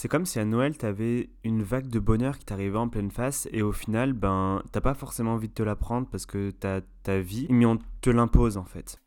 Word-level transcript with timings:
C'est 0.00 0.06
comme 0.06 0.26
si 0.26 0.38
à 0.38 0.44
Noël, 0.44 0.78
t'avais 0.78 1.28
une 1.42 1.64
vague 1.64 1.88
de 1.88 1.98
bonheur 1.98 2.38
qui 2.38 2.44
t'arrivait 2.44 2.78
en 2.78 2.88
pleine 2.88 3.10
face 3.10 3.48
et 3.50 3.62
au 3.62 3.72
final, 3.72 4.12
ben, 4.12 4.62
t'as 4.70 4.80
pas 4.80 4.94
forcément 4.94 5.32
envie 5.32 5.48
de 5.48 5.54
te 5.54 5.64
la 5.64 5.74
prendre 5.74 6.06
parce 6.06 6.24
que 6.24 6.52
t'as 6.52 6.82
ta 7.02 7.18
vie, 7.18 7.48
mais 7.50 7.66
on 7.66 7.80
te 8.00 8.08
l'impose 8.08 8.58
en 8.58 8.64
fait. 8.64 9.02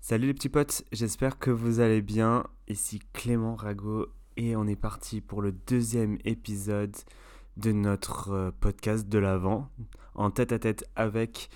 Salut 0.00 0.28
les 0.28 0.34
petits 0.34 0.48
potes, 0.48 0.84
j'espère 0.92 1.40
que 1.40 1.50
vous 1.50 1.80
allez 1.80 2.00
bien. 2.00 2.44
Ici 2.68 3.00
Clément 3.12 3.56
Rago 3.56 4.06
et 4.36 4.54
on 4.54 4.68
est 4.68 4.76
parti 4.76 5.20
pour 5.20 5.42
le 5.42 5.50
deuxième 5.50 6.16
épisode 6.24 6.94
de 7.56 7.72
notre 7.72 8.30
euh, 8.30 8.50
podcast 8.60 9.08
de 9.08 9.18
l'Avent 9.18 9.68
en 10.14 10.30
tête 10.30 10.52
à 10.52 10.60
tête 10.60 10.88
avec 10.94 11.50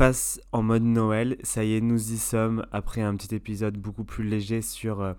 passe 0.00 0.40
en 0.52 0.62
mode 0.62 0.82
Noël. 0.82 1.36
Ça 1.42 1.62
y 1.62 1.74
est, 1.74 1.82
nous 1.82 2.12
y 2.12 2.16
sommes 2.16 2.64
après 2.72 3.02
un 3.02 3.14
petit 3.16 3.34
épisode 3.34 3.76
beaucoup 3.76 4.02
plus 4.02 4.24
léger 4.24 4.62
sur 4.62 5.02
euh, 5.02 5.12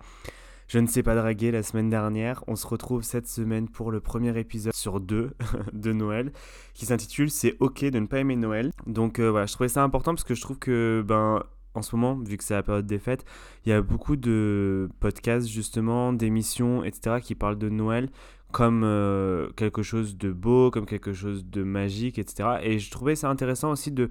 Je 0.66 0.80
ne 0.80 0.88
sais 0.88 1.04
pas 1.04 1.14
draguer 1.14 1.52
la 1.52 1.62
semaine 1.62 1.88
dernière. 1.88 2.42
On 2.48 2.56
se 2.56 2.66
retrouve 2.66 3.04
cette 3.04 3.28
semaine 3.28 3.68
pour 3.68 3.92
le 3.92 4.00
premier 4.00 4.36
épisode 4.36 4.74
sur 4.74 4.98
deux 4.98 5.34
de 5.72 5.92
Noël 5.92 6.32
qui 6.74 6.84
s'intitule 6.84 7.30
C'est 7.30 7.56
ok 7.60 7.84
de 7.84 7.98
ne 8.00 8.06
pas 8.06 8.18
aimer 8.18 8.34
Noël. 8.34 8.72
Donc 8.88 9.20
euh, 9.20 9.30
voilà, 9.30 9.46
je 9.46 9.52
trouvais 9.52 9.68
ça 9.68 9.84
important 9.84 10.14
parce 10.14 10.24
que 10.24 10.34
je 10.34 10.40
trouve 10.40 10.58
que 10.58 11.04
ben 11.06 11.44
en 11.74 11.82
ce 11.82 11.94
moment, 11.94 12.16
vu 12.16 12.36
que 12.36 12.42
c'est 12.42 12.54
la 12.54 12.64
période 12.64 12.86
des 12.86 12.98
fêtes, 12.98 13.24
il 13.64 13.70
y 13.70 13.72
a 13.72 13.80
beaucoup 13.80 14.16
de 14.16 14.88
podcasts 14.98 15.46
justement, 15.46 16.12
d'émissions, 16.12 16.82
etc. 16.82 17.20
qui 17.22 17.36
parlent 17.36 17.56
de 17.56 17.68
Noël 17.68 18.10
comme 18.52 18.82
euh, 18.84 19.48
quelque 19.56 19.82
chose 19.82 20.16
de 20.16 20.30
beau, 20.30 20.70
comme 20.70 20.86
quelque 20.86 21.12
chose 21.12 21.44
de 21.44 21.62
magique, 21.62 22.18
etc. 22.18 22.58
Et 22.62 22.78
je 22.78 22.90
trouvais 22.90 23.16
ça 23.16 23.28
intéressant 23.28 23.72
aussi 23.72 23.90
de 23.90 24.08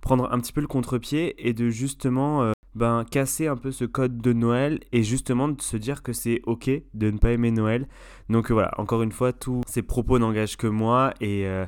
prendre 0.00 0.30
un 0.30 0.38
petit 0.40 0.52
peu 0.52 0.60
le 0.60 0.66
contre-pied 0.66 1.34
et 1.48 1.54
de 1.54 1.70
justement 1.70 2.42
euh, 2.42 2.52
ben, 2.74 3.04
casser 3.10 3.46
un 3.46 3.56
peu 3.56 3.70
ce 3.70 3.84
code 3.84 4.18
de 4.18 4.32
Noël 4.32 4.80
et 4.92 5.02
justement 5.02 5.48
de 5.48 5.62
se 5.62 5.76
dire 5.76 6.02
que 6.02 6.12
c'est 6.12 6.42
ok 6.44 6.70
de 6.92 7.10
ne 7.10 7.18
pas 7.18 7.32
aimer 7.32 7.50
Noël. 7.50 7.88
Donc 8.28 8.50
voilà, 8.50 8.72
encore 8.78 9.02
une 9.02 9.12
fois, 9.12 9.32
tous 9.32 9.62
ces 9.66 9.82
propos 9.82 10.18
n'engagent 10.18 10.56
que 10.56 10.66
moi 10.66 11.14
et, 11.20 11.46
euh, 11.46 11.64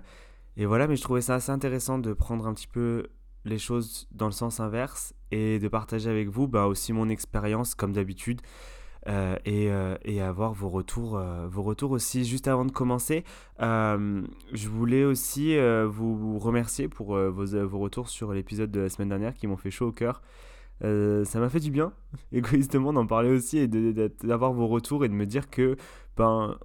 et 0.56 0.66
voilà, 0.66 0.86
mais 0.86 0.96
je 0.96 1.02
trouvais 1.02 1.20
ça 1.20 1.36
assez 1.36 1.52
intéressant 1.52 1.98
de 1.98 2.12
prendre 2.12 2.46
un 2.46 2.54
petit 2.54 2.68
peu 2.68 3.06
les 3.44 3.58
choses 3.58 4.08
dans 4.10 4.26
le 4.26 4.32
sens 4.32 4.60
inverse 4.60 5.14
et 5.30 5.58
de 5.58 5.68
partager 5.68 6.10
avec 6.10 6.28
vous 6.28 6.48
bah, 6.48 6.66
aussi 6.66 6.92
mon 6.92 7.08
expérience 7.08 7.74
comme 7.74 7.92
d'habitude. 7.92 8.40
Euh, 9.08 9.36
et, 9.44 9.70
euh, 9.70 9.96
et, 10.04 10.20
avoir 10.20 10.52
vos 10.52 10.68
retours, 10.68 11.16
euh, 11.16 11.46
vos 11.48 11.62
retours 11.62 11.92
aussi. 11.92 12.24
Juste 12.24 12.48
avant 12.48 12.64
de 12.64 12.72
commencer, 12.72 13.24
je 13.60 14.68
voulais 14.68 15.04
aussi 15.04 15.56
vous 15.86 16.38
remercier 16.38 16.88
pour 16.88 17.16
vos, 17.16 17.66
vos, 17.66 17.78
retours 17.78 18.08
sur 18.08 18.32
l'épisode 18.32 18.70
de 18.70 18.80
la 18.80 18.88
semaine 18.88 19.08
dernière 19.08 19.34
qui 19.34 19.46
m'ont 19.46 19.56
fait 19.56 19.70
chaud 19.70 19.88
au 19.88 19.92
cœur. 19.92 20.22
ça 20.80 21.38
m'a 21.38 21.48
fait 21.48 21.60
du 21.60 21.70
bien, 21.70 21.92
égoïstement, 22.32 22.92
d'en 22.92 23.06
parler 23.06 23.30
aussi 23.30 23.58
et 23.58 23.68
d'avoir 23.68 24.52
vos 24.52 24.66
retours 24.66 25.04
et 25.04 25.08
de 25.08 25.14
me 25.14 25.26
dire 25.26 25.50
que 25.50 25.76
ben, 26.16 26.58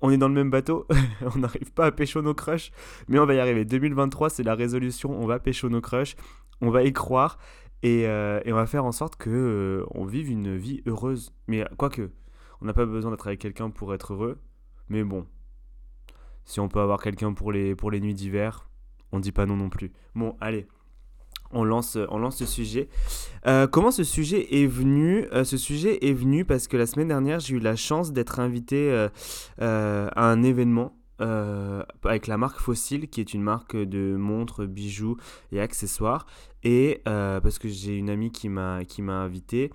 on 0.00 0.10
est 0.10 0.18
dans 0.18 0.28
le 0.28 0.34
même 0.34 0.50
bateau, 0.50 0.86
on 1.34 1.38
n'arrive 1.38 1.72
pas 1.72 1.86
à 1.86 1.92
pécho 1.92 2.22
nos 2.22 2.34
crushs, 2.34 2.72
mais 3.08 3.18
on 3.18 3.26
va 3.26 3.34
y 3.34 3.40
arriver. 3.40 3.64
2023, 3.64 4.30
c'est 4.30 4.42
la 4.42 4.54
résolution, 4.54 5.10
on 5.10 5.26
va 5.26 5.38
pécho 5.38 5.68
nos 5.68 5.80
crushs, 5.80 6.16
on 6.60 6.70
va 6.70 6.82
y 6.82 6.92
croire 6.92 7.38
et, 7.82 8.06
euh, 8.06 8.40
et 8.44 8.52
on 8.52 8.56
va 8.56 8.66
faire 8.66 8.84
en 8.84 8.92
sorte 8.92 9.16
que 9.16 9.30
euh, 9.30 9.86
on 9.92 10.04
vive 10.04 10.30
une 10.30 10.56
vie 10.56 10.82
heureuse. 10.86 11.32
Mais 11.46 11.64
quoique, 11.76 12.10
on 12.60 12.66
n'a 12.66 12.72
pas 12.72 12.86
besoin 12.86 13.10
d'être 13.10 13.26
avec 13.26 13.40
quelqu'un 13.40 13.70
pour 13.70 13.94
être 13.94 14.14
heureux, 14.14 14.38
mais 14.88 15.04
bon, 15.04 15.26
si 16.44 16.60
on 16.60 16.68
peut 16.68 16.80
avoir 16.80 17.02
quelqu'un 17.02 17.32
pour 17.32 17.52
les, 17.52 17.74
pour 17.74 17.90
les 17.90 18.00
nuits 18.00 18.14
d'hiver, 18.14 18.68
on 19.12 19.20
dit 19.20 19.32
pas 19.32 19.46
non 19.46 19.56
non 19.56 19.70
plus. 19.70 19.92
Bon, 20.14 20.36
allez, 20.40 20.66
on 21.50 21.64
lance, 21.64 21.96
on 22.10 22.18
lance 22.18 22.36
ce 22.36 22.46
sujet. 22.46 22.88
Euh, 23.46 23.66
comment 23.66 23.90
ce 23.90 24.04
sujet 24.04 24.62
est 24.62 24.66
venu 24.66 25.26
Ce 25.44 25.56
sujet 25.56 26.06
est 26.06 26.12
venu 26.12 26.44
parce 26.44 26.68
que 26.68 26.76
la 26.76 26.86
semaine 26.86 27.08
dernière, 27.08 27.40
j'ai 27.40 27.56
eu 27.56 27.60
la 27.60 27.76
chance 27.76 28.12
d'être 28.12 28.40
invité 28.40 29.08
à 29.58 30.30
un 30.30 30.42
événement 30.42 30.97
avec 31.20 32.26
la 32.26 32.36
marque 32.36 32.58
Fossil, 32.60 33.08
qui 33.08 33.20
est 33.20 33.34
une 33.34 33.42
marque 33.42 33.76
de 33.76 34.16
montres, 34.16 34.66
bijoux 34.66 35.16
et 35.52 35.60
accessoires. 35.60 36.26
Et 36.64 37.02
parce 37.04 37.58
que 37.58 37.68
j'ai 37.68 37.96
une 37.96 38.10
amie 38.10 38.30
qui 38.30 38.48
m'a 38.48 38.82
invité. 39.08 39.70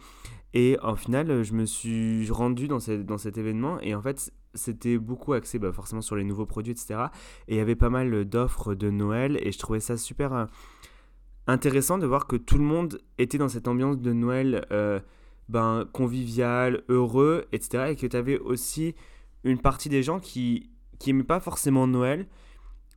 Et 0.54 0.78
en 0.84 0.96
final, 0.96 1.44
je 1.44 1.54
me 1.54 1.66
suis 1.66 2.30
rendu 2.30 2.68
dans, 2.68 2.78
dans 3.04 3.18
cet 3.18 3.38
événement. 3.38 3.80
Et 3.81 3.96
en 3.96 4.02
fait, 4.02 4.31
c'était 4.54 4.98
beaucoup 4.98 5.34
axé 5.34 5.59
bah, 5.59 5.72
forcément 5.72 6.02
sur 6.02 6.16
les 6.16 6.24
nouveaux 6.24 6.46
produits, 6.46 6.72
etc. 6.72 7.06
Et 7.48 7.56
il 7.56 7.58
y 7.58 7.62
avait 7.62 7.75
pas 7.75 7.90
mal 7.90 8.25
d'offres 8.25 8.75
de 8.75 8.90
Noël. 8.90 9.38
Et 9.42 9.52
je 9.52 9.60
trouvais 9.60 9.80
ça 9.80 9.98
super 9.98 10.48
intéressant 11.48 11.98
de 11.98 12.06
voir 12.06 12.28
que 12.28 12.36
tout 12.36 12.58
le 12.58 12.64
monde 12.64 13.02
était 13.18 13.38
dans 13.38 13.50
cette 13.50 13.68
ambiance 13.68 13.98
de 13.98 14.14
Noël 14.14 14.66
euh, 14.72 15.00
ben, 15.50 15.86
convivial, 15.92 16.84
heureux, 16.90 17.46
etc. 17.52 17.92
Et 17.92 17.96
que 17.96 18.08
tu 18.08 18.16
avais 18.16 18.40
aussi 18.40 18.96
une 19.44 19.60
partie 19.60 19.90
des 19.90 20.04
gens 20.04 20.20
qui 20.20 20.70
n'aimaient 21.08 21.24
pas 21.24 21.40
forcément 21.40 21.88
Noël, 21.88 22.28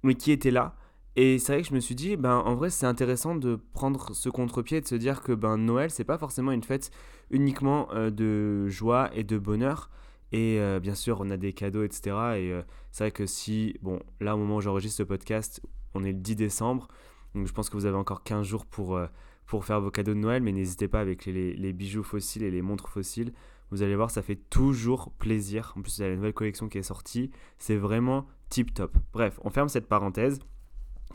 mais 0.03 0.15
qui 0.15 0.33
étaient 0.33 0.51
là. 0.51 0.77
Et 1.17 1.39
c'est 1.39 1.53
vrai 1.55 1.62
que 1.62 1.69
je 1.69 1.75
me 1.75 1.81
suis 1.81 1.95
dit, 1.95 2.17
ben, 2.17 2.37
en 2.37 2.55
vrai, 2.55 2.69
c'est 2.69 2.87
intéressant 2.87 3.37
de 3.37 3.59
prendre 3.73 4.15
ce 4.15 4.29
contre-pied 4.29 4.79
et 4.79 4.81
de 4.83 4.87
se 4.87 4.95
dire 4.95 5.23
que 5.23 5.33
ben, 5.33 5.57
Noël, 5.57 5.91
c'est 5.91 6.05
pas 6.05 6.19
forcément 6.19 6.53
une 6.53 6.62
fête 6.62 6.91
uniquement 7.31 7.89
euh, 7.95 8.11
de 8.11 8.69
joie 8.69 9.11
et 9.15 9.25
de 9.25 9.39
bonheur. 9.39 9.91
Et 10.33 10.59
euh, 10.61 10.81
bien 10.81 10.95
sûr, 10.95 11.21
on 11.21 11.31
a 11.31 11.37
des 11.37 11.53
cadeaux, 11.53 11.84
etc. 11.84 12.17
Et 12.37 12.53
c'est 12.93 13.05
vrai 13.05 13.11
que 13.12 13.27
si, 13.27 13.77
bon, 13.81 14.01
là, 14.21 14.34
au 14.34 14.39
moment 14.39 14.57
où 14.57 14.61
j'enregistre 14.61 14.99
ce 14.99 15.03
podcast, 15.05 15.63
on 15.95 16.05
est 16.05 16.13
le 16.13 16.19
10 16.19 16.37
décembre. 16.37 16.89
Donc 17.34 17.47
je 17.47 17.53
pense 17.53 17.69
que 17.69 17.77
vous 17.77 17.87
avez 17.87 17.97
encore 17.97 18.23
15 18.23 18.47
jours 18.47 18.67
pour, 18.67 18.97
euh, 18.97 19.07
pour 19.47 19.65
faire 19.65 19.81
vos 19.81 19.91
cadeaux 19.91 20.15
de 20.15 20.19
Noël, 20.19 20.43
mais 20.43 20.53
n'hésitez 20.53 20.89
pas 20.89 21.01
avec 21.01 21.27
les, 21.27 21.55
les, 21.55 21.73
bijoux 21.73 22.03
fossiles 22.03 22.43
et 22.43 22.51
les 22.51 22.63
montres 22.63 22.89
fossiles. 22.89 23.33
Vous 23.71 23.82
allez 23.82 23.97
voir, 23.97 24.10
ça 24.10 24.22
fait 24.22 24.37
toujours 24.37 25.12
plaisir. 25.12 25.72
En 25.77 25.82
plus, 25.82 25.99
il 25.99 26.03
y 26.03 26.04
a 26.04 26.09
la 26.09 26.16
nouvelle 26.16 26.32
collection 26.32 26.69
qui 26.69 26.78
est 26.78 26.82
sortie. 26.82 27.31
C'est 27.59 27.77
vraiment 27.77 28.27
tip 28.49 28.72
top. 28.75 28.97
Bref, 29.12 29.41
on 29.43 29.50
ferme 29.50 29.69
cette 29.69 29.88
parenthèse. 29.88 30.38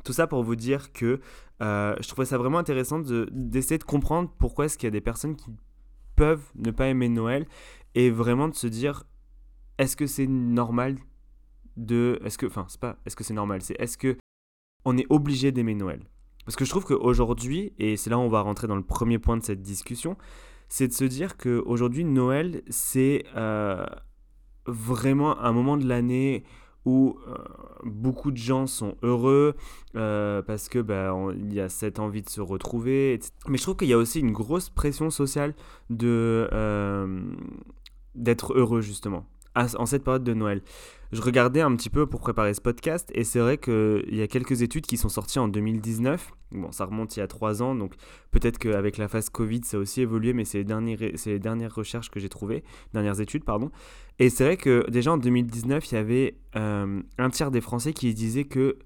Tout 0.03 0.13
ça 0.13 0.27
pour 0.27 0.43
vous 0.43 0.55
dire 0.55 0.91
que 0.91 1.21
euh, 1.61 1.95
je 2.01 2.07
trouvais 2.07 2.25
ça 2.25 2.37
vraiment 2.37 2.57
intéressant 2.57 2.99
d'essayer 2.99 3.77
de, 3.77 3.83
comprendre 3.83 4.33
pourquoi 4.39 4.65
est-ce 4.65 4.77
qu'il 4.77 4.87
y 4.87 4.89
a 4.89 4.91
des 4.91 5.01
personnes 5.01 5.35
qui 5.35 5.51
peuvent 6.15 6.51
ne 6.55 6.71
pas 6.71 6.87
aimer 6.87 7.07
Noël 7.07 7.47
et 7.93 8.09
vraiment 8.09 8.47
de 8.47 8.55
se 8.55 8.67
dire 8.67 9.03
est-ce 9.77 9.95
que 9.95 10.07
c'est 10.07 10.27
normal 10.27 10.97
de 11.77 12.19
est-ce 12.23 12.37
que 12.37 12.47
enfin 12.47 12.65
c'est 12.67 12.79
pas 12.79 12.97
est-ce 13.05 13.15
que 13.15 13.23
c'est 13.23 13.33
normal 13.33 13.61
c'est 13.61 13.75
est-ce 13.79 13.97
que 13.97 14.17
on 14.85 14.97
est 14.97 15.05
obligé 15.09 15.51
d'aimer 15.51 15.75
Noël? 15.75 16.03
Parce 16.45 16.55
que 16.55 16.65
je 16.65 16.69
trouve 16.71 16.85
qu'aujourd'hui, 16.85 17.73
et 17.77 17.97
c'est 17.97 18.09
là 18.09 18.17
où 18.17 18.21
on 18.21 18.29
va 18.29 18.41
rentrer 18.41 18.67
dans 18.67 18.75
le 18.75 18.83
premier 18.83 19.19
point 19.19 19.37
de 19.37 19.43
cette 19.43 19.61
discussion, 19.61 20.17
c'est 20.71 20.87
de 20.87 20.93
se 20.93 21.03
dire 21.03 21.35
qu'aujourd'hui, 21.35 22.05
Noël, 22.05 22.61
c'est 22.69 23.25
euh, 23.35 23.85
vraiment 24.65 25.37
un 25.41 25.51
moment 25.51 25.75
de 25.75 25.85
l'année 25.85 26.45
où 26.85 27.17
euh, 27.27 27.35
beaucoup 27.83 28.31
de 28.31 28.37
gens 28.37 28.67
sont 28.67 28.95
heureux 29.03 29.55
euh, 29.97 30.41
parce 30.41 30.69
que 30.69 30.79
bah, 30.79 31.13
il 31.35 31.53
y 31.53 31.59
a 31.59 31.67
cette 31.67 31.99
envie 31.99 32.21
de 32.21 32.29
se 32.29 32.39
retrouver. 32.39 33.19
Mais 33.49 33.57
je 33.57 33.63
trouve 33.63 33.75
qu'il 33.75 33.89
y 33.89 33.93
a 33.93 33.97
aussi 33.97 34.21
une 34.21 34.31
grosse 34.31 34.69
pression 34.69 35.09
sociale 35.09 35.53
de 35.89 36.49
d'être 38.15 38.53
heureux 38.53 38.79
justement 38.79 39.25
en 39.55 39.85
cette 39.85 40.03
période 40.03 40.23
de 40.23 40.33
Noël. 40.33 40.61
Je 41.11 41.21
regardais 41.21 41.59
un 41.59 41.75
petit 41.75 41.89
peu 41.89 42.07
pour 42.07 42.21
préparer 42.21 42.53
ce 42.53 42.61
podcast 42.61 43.11
et 43.13 43.25
c'est 43.25 43.39
vrai 43.39 43.57
qu'il 43.57 44.15
y 44.15 44.21
a 44.21 44.27
quelques 44.27 44.61
études 44.61 44.85
qui 44.85 44.95
sont 44.95 45.09
sorties 45.09 45.39
en 45.39 45.49
2019. 45.49 46.31
Bon, 46.53 46.71
ça 46.71 46.85
remonte 46.85 47.17
il 47.17 47.19
y 47.19 47.21
a 47.21 47.27
trois 47.27 47.61
ans, 47.61 47.75
donc 47.75 47.95
peut-être 48.31 48.57
qu'avec 48.57 48.97
la 48.97 49.09
phase 49.09 49.29
Covid, 49.29 49.61
ça 49.65 49.75
a 49.75 49.79
aussi 49.81 50.01
évolué, 50.01 50.31
mais 50.31 50.45
c'est 50.45 50.59
les, 50.59 50.63
dernières, 50.63 50.99
les 50.99 51.39
dernières 51.39 51.75
recherches 51.75 52.09
que 52.09 52.19
j'ai 52.21 52.29
trouvées, 52.29 52.63
dernières 52.93 53.19
études, 53.19 53.43
pardon. 53.43 53.71
Et 54.19 54.29
c'est 54.29 54.45
vrai 54.45 54.55
que 54.55 54.89
déjà 54.89 55.11
en 55.11 55.17
2019, 55.17 55.91
il 55.91 55.95
y 55.95 55.97
avait 55.97 56.37
euh, 56.55 57.01
un 57.17 57.29
tiers 57.29 57.51
des 57.51 57.61
Français 57.61 57.91
qui 57.91 58.13
disaient 58.13 58.45
que 58.45 58.77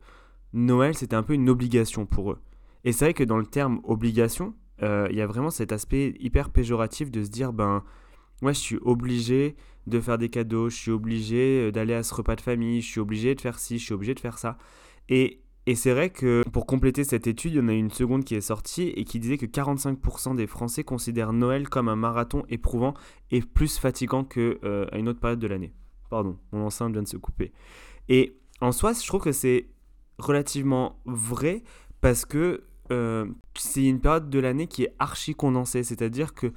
Noël, 0.53 0.95
c'était 0.95 1.15
un 1.15 1.23
peu 1.23 1.33
une 1.33 1.49
obligation 1.49 2.07
pour 2.07 2.31
eux. 2.31 2.39
Et 2.85 2.91
c'est 2.91 3.05
vrai 3.05 3.13
que 3.13 3.23
dans 3.23 3.37
le 3.37 3.45
terme 3.45 3.81
obligation, 3.83 4.55
euh, 4.81 5.07
il 5.11 5.17
y 5.17 5.21
a 5.21 5.27
vraiment 5.27 5.51
cet 5.51 5.71
aspect 5.71 6.15
hyper 6.19 6.49
péjoratif 6.49 7.11
de 7.11 7.23
se 7.23 7.29
dire, 7.29 7.53
ben, 7.53 7.83
moi, 8.41 8.51
je 8.51 8.59
suis 8.59 8.77
obligé 8.81 9.55
de 9.87 9.99
faire 9.99 10.17
des 10.17 10.29
cadeaux, 10.29 10.69
je 10.69 10.75
suis 10.75 10.91
obligé 10.91 11.67
euh, 11.67 11.71
d'aller 11.71 11.93
à 11.93 12.03
ce 12.03 12.13
repas 12.13 12.35
de 12.35 12.41
famille, 12.41 12.81
je 12.81 12.87
suis 12.87 12.99
obligé 12.99 13.35
de 13.35 13.41
faire 13.41 13.59
ci, 13.59 13.77
je 13.77 13.85
suis 13.85 13.93
obligé 13.93 14.13
de 14.13 14.19
faire 14.19 14.37
ça. 14.37 14.57
Et, 15.09 15.41
et 15.67 15.75
c'est 15.75 15.91
vrai 15.91 16.09
que 16.09 16.43
pour 16.51 16.65
compléter 16.65 17.03
cette 17.03 17.27
étude, 17.27 17.53
il 17.53 17.57
y 17.57 17.59
en 17.59 17.67
a 17.67 17.73
une 17.73 17.91
seconde 17.91 18.23
qui 18.23 18.35
est 18.35 18.41
sortie 18.41 18.89
et 18.95 19.03
qui 19.03 19.19
disait 19.19 19.37
que 19.37 19.45
45% 19.45 20.35
des 20.35 20.47
Français 20.47 20.83
considèrent 20.83 21.33
Noël 21.33 21.69
comme 21.69 21.89
un 21.89 21.95
marathon 21.95 22.43
éprouvant 22.49 22.93
et 23.31 23.41
plus 23.41 23.77
fatigant 23.77 24.23
qu'à 24.23 24.39
euh, 24.39 24.87
une 24.93 25.09
autre 25.09 25.19
période 25.19 25.39
de 25.39 25.47
l'année. 25.47 25.73
Pardon, 26.09 26.37
mon 26.51 26.65
enceinte 26.65 26.93
vient 26.93 27.03
de 27.03 27.07
se 27.07 27.17
couper. 27.17 27.51
Et 28.09 28.37
en 28.61 28.71
soi, 28.71 28.93
je 28.93 29.05
trouve 29.05 29.21
que 29.21 29.31
c'est 29.31 29.69
relativement 30.17 30.99
vrai 31.05 31.63
parce 32.01 32.25
que 32.25 32.63
euh, 32.91 33.25
c'est 33.57 33.83
une 33.83 33.99
période 33.99 34.29
de 34.29 34.39
l'année 34.39 34.67
qui 34.67 34.83
est 34.83 34.95
archi 34.99 35.33
condensée, 35.33 35.83
c'est-à-dire 35.83 36.33
que 36.33 36.53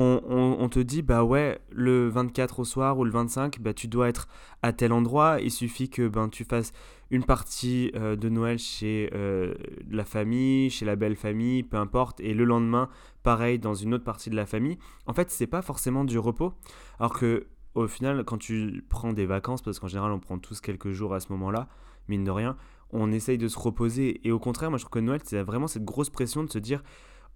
on, 0.00 0.68
te 0.68 0.78
dit, 0.78 1.02
bah 1.02 1.24
ouais, 1.24 1.58
le 1.70 2.08
24 2.08 2.60
au 2.60 2.64
soir 2.64 2.98
ou 2.98 3.04
le 3.04 3.10
25, 3.10 3.60
bah 3.60 3.74
tu 3.74 3.88
dois 3.88 4.08
être 4.08 4.28
à 4.62 4.72
tel 4.72 4.92
endroit. 4.92 5.40
Il 5.40 5.50
suffit 5.50 5.90
que 5.90 6.06
ben, 6.06 6.28
tu 6.28 6.44
fasses 6.44 6.72
une 7.10 7.24
partie 7.24 7.90
euh, 7.94 8.14
de 8.14 8.28
Noël 8.28 8.58
chez 8.58 9.10
euh, 9.14 9.54
la 9.90 10.04
famille, 10.04 10.70
chez 10.70 10.84
la 10.84 10.94
belle 10.94 11.16
famille, 11.16 11.62
peu 11.62 11.76
importe. 11.78 12.20
Et 12.20 12.34
le 12.34 12.44
lendemain, 12.44 12.88
pareil, 13.22 13.58
dans 13.58 13.74
une 13.74 13.94
autre 13.94 14.04
partie 14.04 14.30
de 14.30 14.36
la 14.36 14.46
famille. 14.46 14.78
En 15.06 15.14
fait, 15.14 15.30
c'est 15.30 15.46
pas 15.46 15.62
forcément 15.62 16.04
du 16.04 16.18
repos. 16.18 16.52
Alors 16.98 17.18
que 17.18 17.46
au 17.74 17.86
final, 17.86 18.24
quand 18.24 18.38
tu 18.38 18.84
prends 18.88 19.12
des 19.12 19.26
vacances, 19.26 19.62
parce 19.62 19.78
qu'en 19.78 19.88
général, 19.88 20.12
on 20.12 20.20
prend 20.20 20.38
tous 20.38 20.60
quelques 20.60 20.92
jours 20.92 21.14
à 21.14 21.20
ce 21.20 21.32
moment-là, 21.32 21.68
mine 22.08 22.24
de 22.24 22.30
rien, 22.30 22.56
on 22.90 23.12
essaye 23.12 23.38
de 23.38 23.48
se 23.48 23.58
reposer. 23.58 24.20
Et 24.26 24.32
au 24.32 24.38
contraire, 24.38 24.70
moi 24.70 24.78
je 24.78 24.84
trouve 24.84 25.00
que 25.00 25.04
Noël, 25.04 25.20
c'est 25.24 25.42
vraiment 25.42 25.66
cette 25.66 25.84
grosse 25.84 26.10
pression 26.10 26.44
de 26.44 26.50
se 26.50 26.58
dire 26.58 26.82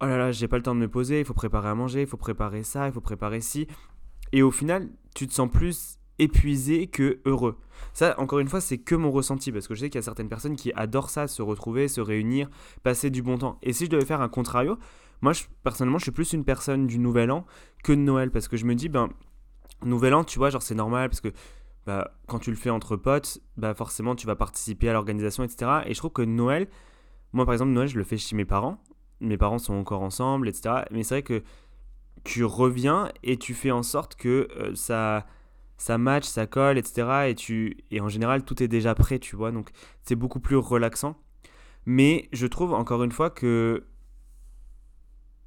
oh 0.01 0.05
là 0.05 0.17
là, 0.17 0.31
j'ai 0.31 0.47
pas 0.47 0.57
le 0.57 0.63
temps 0.63 0.75
de 0.75 0.79
me 0.79 0.89
poser, 0.89 1.19
il 1.19 1.25
faut 1.25 1.33
préparer 1.33 1.69
à 1.69 1.75
manger, 1.75 2.01
il 2.01 2.07
faut 2.07 2.17
préparer 2.17 2.63
ça, 2.63 2.87
il 2.87 2.93
faut 2.93 3.01
préparer 3.01 3.41
ci. 3.41 3.67
Et 4.31 4.41
au 4.41 4.51
final, 4.51 4.89
tu 5.15 5.27
te 5.27 5.33
sens 5.33 5.49
plus 5.49 5.99
épuisé 6.19 6.87
que 6.87 7.19
heureux. 7.25 7.57
Ça, 7.93 8.15
encore 8.19 8.39
une 8.39 8.47
fois, 8.47 8.61
c'est 8.61 8.77
que 8.77 8.95
mon 8.95 9.11
ressenti, 9.11 9.51
parce 9.51 9.67
que 9.67 9.75
je 9.75 9.81
sais 9.81 9.89
qu'il 9.89 9.97
y 9.97 9.99
a 9.99 10.03
certaines 10.03 10.29
personnes 10.29 10.55
qui 10.55 10.71
adorent 10.73 11.09
ça, 11.09 11.27
se 11.27 11.41
retrouver, 11.41 11.87
se 11.87 12.01
réunir, 12.01 12.49
passer 12.83 13.09
du 13.09 13.21
bon 13.21 13.37
temps. 13.37 13.57
Et 13.61 13.73
si 13.73 13.85
je 13.85 13.89
devais 13.89 14.05
faire 14.05 14.21
un 14.21 14.29
contrario, 14.29 14.77
moi, 15.21 15.33
je, 15.33 15.43
personnellement, 15.63 15.97
je 15.97 16.03
suis 16.03 16.11
plus 16.11 16.33
une 16.33 16.43
personne 16.43 16.87
du 16.87 16.99
Nouvel 16.99 17.31
An 17.31 17.45
que 17.83 17.93
de 17.93 17.97
Noël, 17.97 18.31
parce 18.31 18.47
que 18.47 18.57
je 18.57 18.65
me 18.65 18.75
dis, 18.75 18.89
ben, 18.89 19.09
Nouvel 19.83 20.13
An, 20.13 20.23
tu 20.23 20.37
vois, 20.37 20.49
genre 20.49 20.61
c'est 20.61 20.75
normal, 20.75 21.09
parce 21.09 21.21
que 21.21 21.29
bah, 21.85 22.11
quand 22.27 22.39
tu 22.39 22.49
le 22.49 22.55
fais 22.55 22.69
entre 22.69 22.95
potes, 22.95 23.39
bah, 23.57 23.73
forcément, 23.73 24.15
tu 24.15 24.27
vas 24.27 24.35
participer 24.35 24.89
à 24.89 24.93
l'organisation, 24.93 25.43
etc. 25.43 25.81
Et 25.85 25.93
je 25.93 25.99
trouve 25.99 26.11
que 26.11 26.21
Noël, 26.21 26.67
moi, 27.33 27.45
par 27.45 27.53
exemple, 27.53 27.71
Noël, 27.71 27.87
je 27.87 27.97
le 27.97 28.03
fais 28.03 28.17
chez 28.17 28.35
mes 28.35 28.45
parents, 28.45 28.81
mes 29.23 29.37
parents 29.37 29.59
sont 29.59 29.73
encore 29.73 30.01
ensemble, 30.01 30.47
etc. 30.47 30.83
Mais 30.91 31.03
c'est 31.03 31.15
vrai 31.15 31.23
que 31.23 31.43
tu 32.23 32.43
reviens 32.43 33.09
et 33.23 33.37
tu 33.37 33.53
fais 33.53 33.71
en 33.71 33.83
sorte 33.83 34.15
que 34.15 34.47
euh, 34.57 34.75
ça, 34.75 35.25
ça 35.77 35.97
match, 35.97 36.25
ça 36.25 36.47
colle, 36.47 36.77
etc. 36.77 37.27
Et, 37.29 37.35
tu, 37.35 37.77
et 37.91 37.99
en 38.01 38.09
général, 38.09 38.43
tout 38.43 38.61
est 38.63 38.67
déjà 38.67 38.95
prêt, 38.95 39.19
tu 39.19 39.35
vois. 39.35 39.51
Donc, 39.51 39.71
c'est 40.03 40.15
beaucoup 40.15 40.39
plus 40.39 40.55
relaxant. 40.55 41.17
Mais 41.85 42.29
je 42.31 42.47
trouve, 42.47 42.73
encore 42.73 43.03
une 43.03 43.11
fois, 43.11 43.29
que 43.29 43.83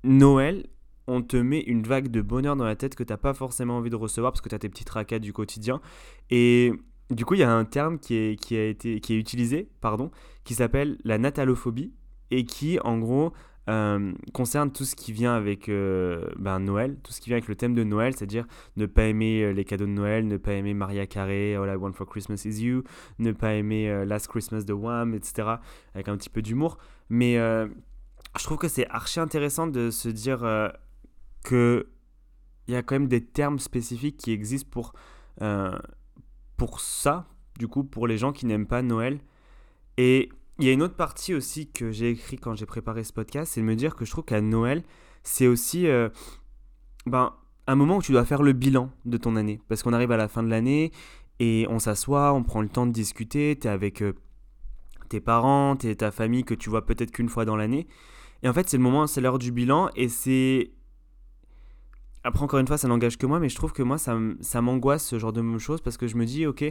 Noël, 0.05 0.67
on 1.07 1.23
te 1.23 1.37
met 1.37 1.61
une 1.61 1.83
vague 1.83 2.09
de 2.09 2.21
bonheur 2.21 2.57
dans 2.57 2.65
la 2.65 2.77
tête 2.77 2.95
que 2.95 3.05
tu 3.05 3.13
n'as 3.13 3.17
pas 3.17 3.33
forcément 3.33 3.79
envie 3.79 3.91
de 3.91 3.97
recevoir 3.97 4.33
parce 4.33 4.41
que 4.41 4.49
tu 4.49 4.55
as 4.55 4.59
tes 4.59 4.69
petites 4.69 4.89
tracas 4.89 5.19
du 5.19 5.33
quotidien. 5.33 5.81
Et 6.31 6.73
du 7.11 7.25
coup, 7.25 7.35
il 7.35 7.41
y 7.41 7.45
a 7.45 7.53
un 7.53 7.65
terme 7.65 7.99
qui 7.99 8.15
est, 8.15 8.41
qui 8.41 8.57
a 8.57 8.67
été, 8.67 9.01
qui 9.01 9.15
est 9.15 9.19
utilisé, 9.19 9.71
pardon, 9.81 10.11
qui 10.45 10.55
s'appelle 10.55 10.99
la 11.05 11.19
natalophobie 11.19 11.93
et 12.31 12.45
qui, 12.45 12.79
en 12.81 12.99
gros, 12.99 13.33
euh, 13.69 14.13
concerne 14.33 14.71
tout 14.71 14.85
ce 14.85 14.95
qui 14.95 15.13
vient 15.13 15.35
avec 15.35 15.69
euh, 15.69 16.25
ben, 16.39 16.61
Noël, 16.61 16.97
tout 17.03 17.13
ce 17.13 17.21
qui 17.21 17.31
vient 17.31 17.37
avec 17.37 17.49
le 17.49 17.57
thème 17.57 17.75
de 17.75 17.83
Noël, 17.83 18.15
c'est-à-dire 18.15 18.47
ne 18.77 18.87
pas 18.87 19.05
aimer 19.05 19.43
euh, 19.43 19.53
les 19.53 19.65
cadeaux 19.65 19.87
de 19.87 19.91
Noël, 19.91 20.27
ne 20.27 20.37
pas 20.37 20.53
aimer 20.53 20.73
Maria 20.73 21.07
Carey, 21.07 21.57
All 21.57 21.69
I 21.69 21.77
Want 21.77 21.93
for 21.93 22.07
Christmas 22.07 22.43
is 22.45 22.63
You, 22.63 22.85
ne 23.19 23.33
pas 23.33 23.55
aimer 23.55 24.05
Last 24.07 24.29
Christmas 24.29 24.63
de 24.63 24.73
Wham, 24.73 25.15
etc., 25.15 25.57
avec 25.95 26.09
un 26.09 26.17
petit 26.17 26.31
peu 26.31 26.43
d'humour. 26.43 26.79
Mais 27.09 27.35
je 27.35 28.45
trouve 28.45 28.59
que 28.59 28.69
c'est 28.69 28.87
archi 28.89 29.19
intéressant 29.19 29.67
de 29.67 29.91
se 29.91 30.09
dire 30.09 30.73
que 31.45 31.89
il 32.69 32.75
y 32.75 32.77
a 32.77 32.83
quand 32.83 32.97
même 32.97 33.09
des 33.09 33.25
termes 33.25 33.59
spécifiques 33.59 34.17
qui 34.17 34.33
existent 34.33 34.71
pour, 34.71 34.93
pour 36.57 36.81
ça, 36.81 37.27
du 37.59 37.67
coup, 37.69 37.85
pour 37.85 38.07
les 38.07 38.19
gens 38.19 38.33
qui 38.33 38.47
n'aiment 38.47 38.67
pas 38.67 38.83
Noël. 38.83 39.19
Et 39.99 40.29
il 40.59 40.67
y 40.67 40.71
a 40.71 40.73
une 40.73 40.83
autre 40.83 40.95
partie 40.95 41.35
aussi 41.35 41.71
que 41.71 41.91
j'ai 41.91 42.11
écrit 42.11 42.39
quand 42.39 42.55
j'ai 42.55 42.67
préparé 42.67 43.05
ce 43.05 43.13
podcast, 43.13 43.53
c'est 43.55 43.61
de 43.61 43.67
me 43.67 43.77
dire 43.77 43.95
que 43.95 44.05
je 44.05 44.11
trouve 44.11 44.25
qu'à 44.25 44.41
Noël, 44.41 44.83
c'est 45.23 45.47
aussi 45.47 45.87
euh, 45.87 46.09
ben, 47.05 47.35
un 47.67 47.75
moment 47.75 47.99
où 47.99 48.03
tu 48.03 48.13
dois 48.13 48.25
faire 48.25 48.43
le 48.43 48.53
bilan 48.53 48.91
de 49.05 49.19
ton 49.19 49.37
année. 49.37 49.61
Parce 49.69 49.83
qu'on 49.83 49.93
arrive 49.93 50.13
à 50.13 50.17
la 50.17 50.29
fin 50.29 50.43
de 50.43 50.49
l'année 50.49 50.93
et 51.41 51.67
on 51.69 51.79
s'assoit, 51.79 52.33
on 52.33 52.43
prend 52.43 52.63
le 52.63 52.69
temps 52.69 52.87
de 52.87 52.93
discuter, 52.93 53.59
tu 53.61 53.67
es 53.67 53.71
avec 53.71 54.03
euh, 54.03 54.15
tes 55.11 55.21
parents, 55.21 55.77
es 55.85 55.97
ta 55.97 56.11
famille 56.11 56.45
que 56.45 56.55
tu 56.55 56.71
vois 56.71 56.87
peut-être 56.87 57.11
qu'une 57.11 57.29
fois 57.29 57.45
dans 57.45 57.57
l'année. 57.57 57.87
Et 58.43 58.49
en 58.49 58.55
fait, 58.55 58.69
c'est 58.69 58.79
le 58.79 58.83
moment, 58.83 59.07
c'est 59.07 59.21
l'heure 59.21 59.39
du 59.39 59.53
bilan 59.53 59.91
et 59.95 60.09
c'est... 60.09 60.71
Après, 62.25 62.43
encore 62.43 62.59
une 62.59 62.67
fois, 62.67 62.79
ça 62.79 62.89
n'engage 62.89 63.19
que 63.19 63.27
moi, 63.27 63.39
mais 63.39 63.49
je 63.49 63.55
trouve 63.55 63.73
que 63.73 63.85
moi, 63.85 63.99
ça, 63.99 64.19
ça 64.41 64.61
m'angoisse 64.61 65.05
ce 65.05 65.19
genre 65.19 65.33
de 65.33 65.59
choses 65.59 65.81
parce 65.81 65.97
que 65.97 66.09
je 66.09 66.17
me 66.17 66.25
dis, 66.25 66.45
ok, 66.47 66.65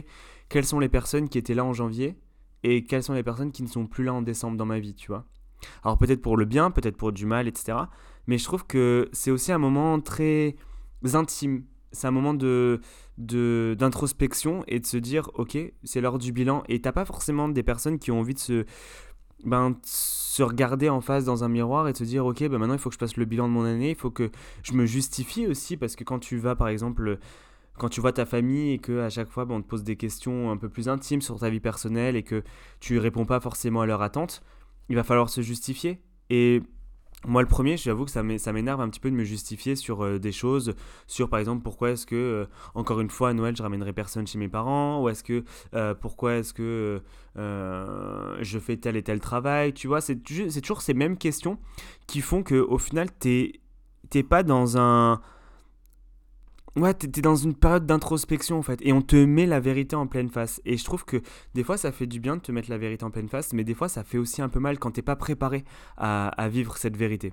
quelles 0.50 0.66
sont 0.66 0.80
les 0.80 0.90
personnes 0.90 1.30
qui 1.30 1.38
étaient 1.38 1.54
là 1.54 1.64
en 1.64 1.72
janvier? 1.72 2.16
Et 2.62 2.84
quelles 2.84 3.02
sont 3.02 3.14
les 3.14 3.22
personnes 3.22 3.52
qui 3.52 3.62
ne 3.62 3.68
sont 3.68 3.86
plus 3.86 4.04
là 4.04 4.14
en 4.14 4.22
décembre 4.22 4.56
dans 4.56 4.66
ma 4.66 4.78
vie, 4.78 4.94
tu 4.94 5.08
vois. 5.08 5.24
Alors 5.82 5.98
peut-être 5.98 6.22
pour 6.22 6.36
le 6.36 6.44
bien, 6.44 6.70
peut-être 6.70 6.96
pour 6.96 7.12
du 7.12 7.26
mal, 7.26 7.48
etc. 7.48 7.78
Mais 8.26 8.38
je 8.38 8.44
trouve 8.44 8.66
que 8.66 9.08
c'est 9.12 9.30
aussi 9.30 9.52
un 9.52 9.58
moment 9.58 10.00
très 10.00 10.56
intime. 11.14 11.64
C'est 11.92 12.06
un 12.06 12.12
moment 12.12 12.34
de 12.34 12.80
d'introspection 13.18 14.62
et 14.68 14.78
de 14.78 14.84
se 14.84 14.98
dire 14.98 15.30
ok 15.34 15.56
c'est 15.84 16.02
l'heure 16.02 16.18
du 16.18 16.32
bilan 16.32 16.62
et 16.68 16.82
t'as 16.82 16.92
pas 16.92 17.06
forcément 17.06 17.48
des 17.48 17.62
personnes 17.62 17.98
qui 17.98 18.10
ont 18.10 18.20
envie 18.20 18.34
de 18.34 18.38
se 18.38 18.66
ben, 19.42 19.74
se 19.84 20.42
regarder 20.42 20.90
en 20.90 21.00
face 21.00 21.24
dans 21.24 21.42
un 21.42 21.48
miroir 21.48 21.88
et 21.88 21.92
de 21.92 21.96
se 21.96 22.04
dire 22.04 22.26
ok 22.26 22.40
ben 22.40 22.58
maintenant 22.58 22.74
il 22.74 22.78
faut 22.78 22.90
que 22.90 22.94
je 22.94 22.98
passe 22.98 23.16
le 23.16 23.24
bilan 23.24 23.48
de 23.48 23.54
mon 23.54 23.64
année 23.64 23.88
il 23.88 23.96
faut 23.96 24.10
que 24.10 24.30
je 24.62 24.74
me 24.74 24.84
justifie 24.84 25.46
aussi 25.46 25.78
parce 25.78 25.96
que 25.96 26.04
quand 26.04 26.18
tu 26.18 26.36
vas 26.36 26.56
par 26.56 26.68
exemple 26.68 27.18
quand 27.78 27.88
tu 27.88 28.00
vois 28.00 28.12
ta 28.12 28.26
famille 28.26 28.72
et 28.72 28.78
que 28.78 29.00
à 29.00 29.10
chaque 29.10 29.28
fois 29.28 29.46
on 29.48 29.62
te 29.62 29.66
pose 29.66 29.84
des 29.84 29.96
questions 29.96 30.50
un 30.50 30.56
peu 30.56 30.68
plus 30.68 30.88
intimes 30.88 31.20
sur 31.20 31.38
ta 31.38 31.50
vie 31.50 31.60
personnelle 31.60 32.16
et 32.16 32.22
que 32.22 32.42
tu 32.80 32.98
réponds 32.98 33.26
pas 33.26 33.40
forcément 33.40 33.82
à 33.82 33.86
leur 33.86 34.02
attente, 34.02 34.42
il 34.88 34.96
va 34.96 35.04
falloir 35.04 35.28
se 35.28 35.40
justifier. 35.40 36.00
Et 36.30 36.62
moi, 37.26 37.42
le 37.42 37.48
premier, 37.48 37.76
j'avoue 37.76 38.04
que 38.04 38.10
ça 38.10 38.22
m'énerve 38.22 38.80
un 38.80 38.88
petit 38.88 39.00
peu 39.00 39.10
de 39.10 39.16
me 39.16 39.24
justifier 39.24 39.74
sur 39.74 40.04
euh, 40.04 40.18
des 40.18 40.32
choses, 40.32 40.74
sur 41.06 41.28
par 41.28 41.40
exemple 41.40 41.62
pourquoi 41.62 41.90
est-ce 41.90 42.06
que, 42.06 42.14
euh, 42.14 42.46
encore 42.74 43.00
une 43.00 43.10
fois, 43.10 43.30
à 43.30 43.32
Noël, 43.32 43.56
je 43.56 43.62
ramènerai 43.62 43.92
personne 43.92 44.26
chez 44.26 44.38
mes 44.38 44.48
parents, 44.48 45.02
ou 45.02 45.08
est-ce 45.08 45.24
que, 45.24 45.42
euh, 45.74 45.94
pourquoi 45.94 46.34
est-ce 46.36 46.52
que 46.52 47.02
je 47.36 48.58
fais 48.58 48.76
tel 48.76 48.96
et 48.96 49.02
tel 49.02 49.20
travail, 49.20 49.72
tu 49.72 49.88
vois, 49.88 50.00
c'est 50.00 50.22
toujours 50.22 50.82
ces 50.82 50.94
mêmes 50.94 51.18
questions 51.18 51.58
qui 52.06 52.20
font 52.20 52.42
qu'au 52.42 52.78
final, 52.78 53.08
t'es 53.18 53.60
pas 54.28 54.42
dans 54.42 54.78
un 54.78 55.20
Ouais, 56.76 56.92
t'es 56.92 57.22
dans 57.22 57.36
une 57.36 57.54
période 57.54 57.86
d'introspection 57.86 58.58
en 58.58 58.62
fait, 58.62 58.78
et 58.82 58.92
on 58.92 59.00
te 59.00 59.16
met 59.16 59.46
la 59.46 59.60
vérité 59.60 59.96
en 59.96 60.06
pleine 60.06 60.28
face. 60.28 60.60
Et 60.66 60.76
je 60.76 60.84
trouve 60.84 61.06
que 61.06 61.22
des 61.54 61.64
fois 61.64 61.78
ça 61.78 61.90
fait 61.90 62.06
du 62.06 62.20
bien 62.20 62.36
de 62.36 62.42
te 62.42 62.52
mettre 62.52 62.68
la 62.68 62.76
vérité 62.76 63.02
en 63.02 63.10
pleine 63.10 63.30
face, 63.30 63.54
mais 63.54 63.64
des 63.64 63.72
fois 63.72 63.88
ça 63.88 64.04
fait 64.04 64.18
aussi 64.18 64.42
un 64.42 64.50
peu 64.50 64.60
mal 64.60 64.78
quand 64.78 64.90
t'es 64.90 65.00
pas 65.00 65.16
préparé 65.16 65.64
à, 65.96 66.48
vivre 66.50 66.76
cette 66.76 66.96
vérité. 66.98 67.32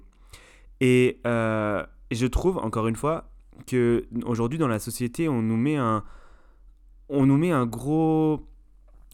Euh, 0.82 1.86
et, 2.10 2.16
je 2.16 2.26
trouve, 2.26 2.58
encore 2.58 2.88
une 2.88 2.96
fois, 2.96 3.32
que 3.68 4.06
aujourd'hui 4.26 4.60
dans 4.60 4.68
la 4.70 4.80
société, 4.80 5.28
on 5.28 5.42
nous 5.42 5.58
met 5.58 5.76
un, 5.76 6.06
on 7.10 7.26
nous 7.26 7.38
met 7.38 7.52
un 7.52 7.66
gros, 7.66 8.48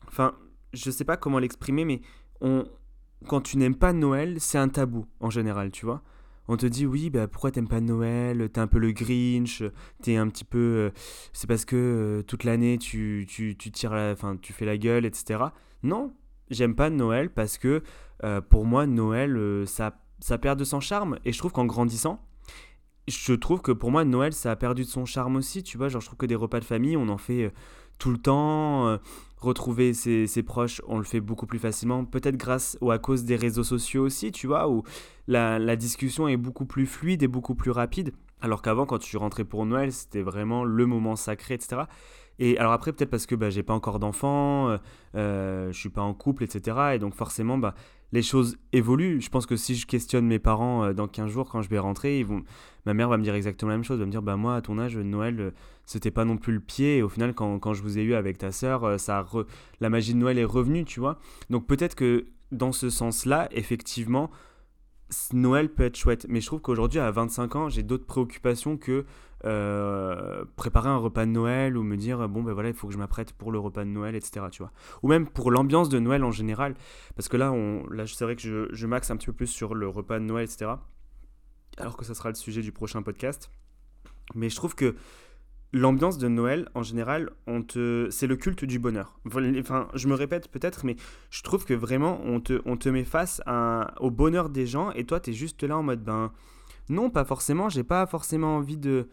enfin, 0.07 0.35
je 0.73 0.91
sais 0.91 1.05
pas 1.05 1.17
comment 1.17 1.39
l'exprimer, 1.39 1.85
mais 1.85 2.01
on, 2.41 2.65
quand 3.27 3.41
tu 3.41 3.57
n'aimes 3.57 3.75
pas 3.75 3.93
Noël, 3.93 4.39
c'est 4.39 4.59
un 4.59 4.69
tabou 4.69 5.07
en 5.21 5.31
général, 5.31 5.71
tu 5.71 5.87
vois 5.87 6.03
on 6.50 6.57
te 6.57 6.66
dit 6.66 6.88
oui, 6.88 7.12
bah, 7.12 7.28
pourquoi 7.28 7.51
t'aimes 7.51 7.68
pas 7.68 7.80
Noël? 7.80 8.50
T'es 8.50 8.60
un 8.60 8.68
peu 8.68 8.80
le 8.80 8.92
Grinch, 8.92 9.63
t'es 10.01 10.16
un 10.18 10.28
petit 10.28 10.44
peu. 10.44 10.57
Euh, 10.57 10.90
c'est 11.31 11.48
parce 11.48 11.63
que 11.63 11.75
euh, 11.75 12.24
toute 12.24 12.44
l'année 12.44 12.79
tu, 12.79 13.27
tu, 13.29 13.56
tu, 13.56 13.72
tires 13.72 13.94
enfin, 13.94 14.36
tu 14.36 14.51
fais 14.51 14.65
la 14.65 14.77
gueule, 14.77 15.06
etc. 15.06 15.44
Non, 15.84 16.12
j'aime 16.50 16.75
pas 16.75 16.89
Noël 16.89 17.29
parce 17.29 17.60
que 17.60 17.84
euh, 18.24 18.41
pour 18.41 18.65
moi, 18.65 18.88
Noël, 18.88 19.63
ça, 19.68 20.01
ça 20.20 20.39
perd 20.39 20.58
de 20.58 20.63
son 20.63 20.79
charme. 20.79 21.20
Et 21.24 21.32
je 21.32 21.38
trouve 21.38 21.51
qu'en 21.51 21.68
grandissant, 21.68 22.20
je 23.08 23.34
trouve 23.34 23.62
que 23.62 23.72
pour 23.72 23.91
moi, 23.91 24.03
Noël, 24.03 24.34
ça 24.34 24.50
a 24.50 24.56
perdu 24.56 24.82
de 24.82 24.89
son 24.89 25.06
charme 25.06 25.36
aussi. 25.36 25.62
Tu 25.62 25.77
vois, 25.77 25.88
genre, 25.88 26.01
je 26.01 26.08
trouve 26.08 26.18
que 26.18 26.25
des 26.25 26.36
repas 26.36 26.60
de 26.60 26.65
famille, 26.65 26.98
on 26.98 27.10
en 27.10 27.20
fait 27.20 27.53
tout 28.00 28.10
le 28.10 28.18
temps 28.18 28.98
retrouver 29.39 29.93
ses, 29.93 30.43
proches, 30.43 30.81
on 30.88 30.98
le 30.98 31.03
fait 31.03 31.22
beaucoup 31.22 31.46
plus 31.46 31.60
facilement, 31.60 32.05
peut-être 32.05 32.38
grâce 32.38 32.77
ou 32.81 32.91
à 32.91 33.00
cause 33.00 33.24
des 33.24 33.36
réseaux 33.36 33.63
sociaux 33.63 34.03
aussi, 34.03 34.31
tu 34.31 34.48
vois, 34.48 34.69
où 34.69 34.84
la, 35.27 35.75
discussion 35.75 36.27
est 36.27 36.38
beaucoup 36.38 36.65
plus 36.65 36.86
fluide 36.86 37.24
et 37.24 37.27
beaucoup 37.27 37.55
plus 37.55 37.72
rapide. 37.72 38.12
Alors 38.41 38.62
qu'avant, 38.62 38.86
quand 38.86 39.00
tu 39.00 39.17
rentrais 39.17 39.43
pour 39.43 39.65
Noël, 39.65 39.91
c'était 39.91 40.22
vraiment 40.22 40.63
le 40.63 40.86
moment 40.86 41.15
sacré, 41.15 41.55
etc. 41.55 41.84
Et 42.39 42.58
alors 42.58 42.72
après, 42.72 42.93
peut-être 42.93 43.10
parce 43.10 43.25
que 43.25 43.36
bah, 43.36 43.50
j'ai 43.50 43.63
pas 43.63 43.74
encore 43.74 44.00
d'enfant, 44.00 44.69
euh, 44.69 44.77
euh, 45.15 45.72
je 45.74 45.77
suis 45.77 45.89
pas 45.89 46.01
en 46.01 46.13
couple, 46.13 46.46
etc. 46.46 46.77
Et 46.93 47.00
donc 47.00 47.13
forcément, 47.13 47.58
bah, 47.58 47.75
les 48.12 48.22
choses 48.22 48.58
évoluent. 48.74 49.22
Je 49.22 49.29
pense 49.29 49.46
que 49.46 49.55
si 49.55 49.75
je 49.75 49.86
questionne 49.86 50.25
mes 50.25 50.39
parents 50.39 50.86
euh, 50.86 50.93
dans 50.93 51.08
15 51.08 51.29
jours 51.29 51.50
quand 51.50 51.62
je 51.62 51.69
vais 51.69 51.79
rentrer, 51.79 52.25
ma 52.86 52.93
mère 52.93 53.10
va 53.10 53.17
me 53.17 53.24
dire 53.24 53.36
exactement 53.36 53.69
la 53.69 53.77
même 53.77 53.84
chose. 53.84 53.96
Elle 53.96 54.01
va 54.01 54.05
me 54.08 54.12
dire, 54.12 54.22
bah 54.22 54.36
moi, 54.36 54.55
à 54.55 54.62
ton 54.62 54.79
âge, 54.79 54.98
Noël, 54.98 55.39
euh, 55.39 55.51
c'était 55.89 56.12
pas 56.12 56.24
non 56.24 56.38
plus 56.38 56.53
le 56.53 56.60
pied. 56.60 56.98
Et 56.98 57.01
au 57.01 57.10
final, 57.10 57.34
quand, 57.34 57.58
quand 57.58 57.74
je 57.74 57.81
vous 57.81 57.98
ai 57.98 58.03
eu 58.03 58.13
avec 58.13 58.38
ta 58.38 58.51
sœur, 58.51 58.84
euh, 58.84 58.98
ça 59.00 59.25
la 59.81 59.89
magie 59.89 60.13
de 60.13 60.19
Noël 60.19 60.38
est 60.38 60.46
revenue, 60.46 60.86
tu 60.86 61.00
vois. 61.00 61.17
Donc 61.50 61.65
peut-être 61.65 61.96
que 61.96 62.27
dans 62.51 62.72
ce 62.72 62.91
sens-là, 62.91 63.50
effectivement, 63.51 64.29
Noël 65.34 65.74
peut 65.74 65.86
être 65.86 65.96
chouette. 65.96 66.27
Mais 66.29 66.41
je 66.41 66.46
trouve 66.46 66.62
qu'aujourd'hui, 66.62 67.00
à 67.00 67.10
25 67.10 67.55
ans, 67.55 67.69
j'ai 67.69 67.81
d'autres 67.81 68.05
préoccupations 68.05 68.77
que 68.77 69.03
euh, 69.46 70.46
préparer 70.58 70.89
un 70.89 70.98
repas 70.98 71.25
de 71.25 71.31
Noël 71.31 71.75
ou 71.75 71.81
me 71.81 71.96
dire 71.96 72.27
bon 72.27 72.43
ben 72.43 72.51
voilà 72.51 72.67
il 72.67 72.75
faut 72.75 72.88
que 72.88 72.93
je 72.93 72.98
m'apprête 72.98 73.31
pour 73.31 73.53
le 73.53 73.58
repas 73.58 73.86
de 73.86 73.89
Noël 73.89 74.13
etc 74.13 74.48
tu 74.51 74.62
vois 74.62 74.74
ou 75.01 75.08
même 75.08 75.29
pour 75.29 75.50
l'ambiance 75.50 75.88
de 75.88 75.98
Noël 75.98 76.25
en 76.25 76.31
général 76.31 76.75
parce 77.15 77.29
que 77.29 77.38
là 77.38 77.55
là 77.89 78.05
c'est 78.05 78.25
vrai 78.25 78.36
que 78.36 78.41
je, 78.41 78.67
je 78.69 78.86
maxe 78.86 79.12
un 79.12 79.15
petit 79.15 79.27
peu 79.27 79.31
plus 79.31 79.48
sur 79.48 79.75
le 79.75 79.88
repas 79.88 80.19
de 80.19 80.25
Noël 80.25 80.43
etc 80.43 80.74
alors 81.77 81.96
que 81.96 82.03
ça 82.03 82.15
sera 82.15 82.27
le 82.27 82.36
sujet 82.36 82.62
du 82.62 82.74
prochain 82.74 83.01
podcast 83.01 83.50
Mais 84.36 84.50
je 84.50 84.58
trouve 84.58 84.75
que 84.75 84.98
l'ambiance 85.71 86.17
de 86.17 86.27
Noël, 86.27 86.67
en 86.73 86.83
général, 86.83 87.31
c'est 88.09 88.27
le 88.27 88.35
culte 88.35 88.65
du 88.65 88.79
bonheur. 88.79 89.19
Enfin, 89.59 89.88
je 89.93 90.07
me 90.07 90.15
répète 90.15 90.49
peut-être, 90.49 90.85
mais 90.85 90.95
je 91.29 91.43
trouve 91.43 91.65
que 91.65 91.73
vraiment, 91.73 92.19
on 92.25 92.39
te, 92.39 92.89
met 92.89 93.03
face 93.03 93.41
au 93.99 94.11
bonheur 94.11 94.49
des 94.49 94.65
gens 94.65 94.91
et 94.91 95.05
toi, 95.05 95.19
tu 95.19 95.31
es 95.31 95.33
juste 95.33 95.63
là 95.63 95.77
en 95.77 95.83
mode, 95.83 96.03
ben, 96.03 96.31
non, 96.89 97.11
pas 97.11 97.23
forcément, 97.23 97.69
j'ai 97.69 97.83
pas 97.83 98.05
forcément 98.07 98.57
envie 98.57 98.77
de. 98.77 99.07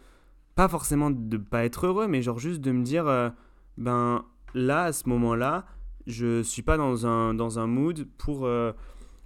Pas 0.55 0.67
forcément 0.67 1.11
de 1.11 1.37
pas 1.37 1.65
être 1.65 1.85
heureux, 1.85 2.07
mais 2.07 2.23
genre 2.23 2.39
juste 2.39 2.61
de 2.61 2.71
me 2.71 2.83
dire, 2.83 3.07
euh, 3.07 3.29
ben, 3.77 4.25
là, 4.55 4.85
à 4.85 4.93
ce 4.93 5.07
moment-là, 5.07 5.67
je 6.07 6.41
suis 6.41 6.63
pas 6.63 6.77
dans 6.77 7.05
un, 7.05 7.35
dans 7.35 7.59
un 7.59 7.67
mood 7.67 8.07
pour, 8.17 8.47
euh, 8.47 8.71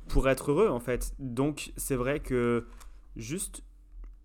pour 0.10 0.28
être 0.28 0.52
heureux, 0.52 0.68
en 0.68 0.82
fait. 0.82 1.14
Donc, 1.20 1.72
c'est 1.78 1.96
vrai 1.96 2.20
que 2.20 2.66
juste, 3.16 3.64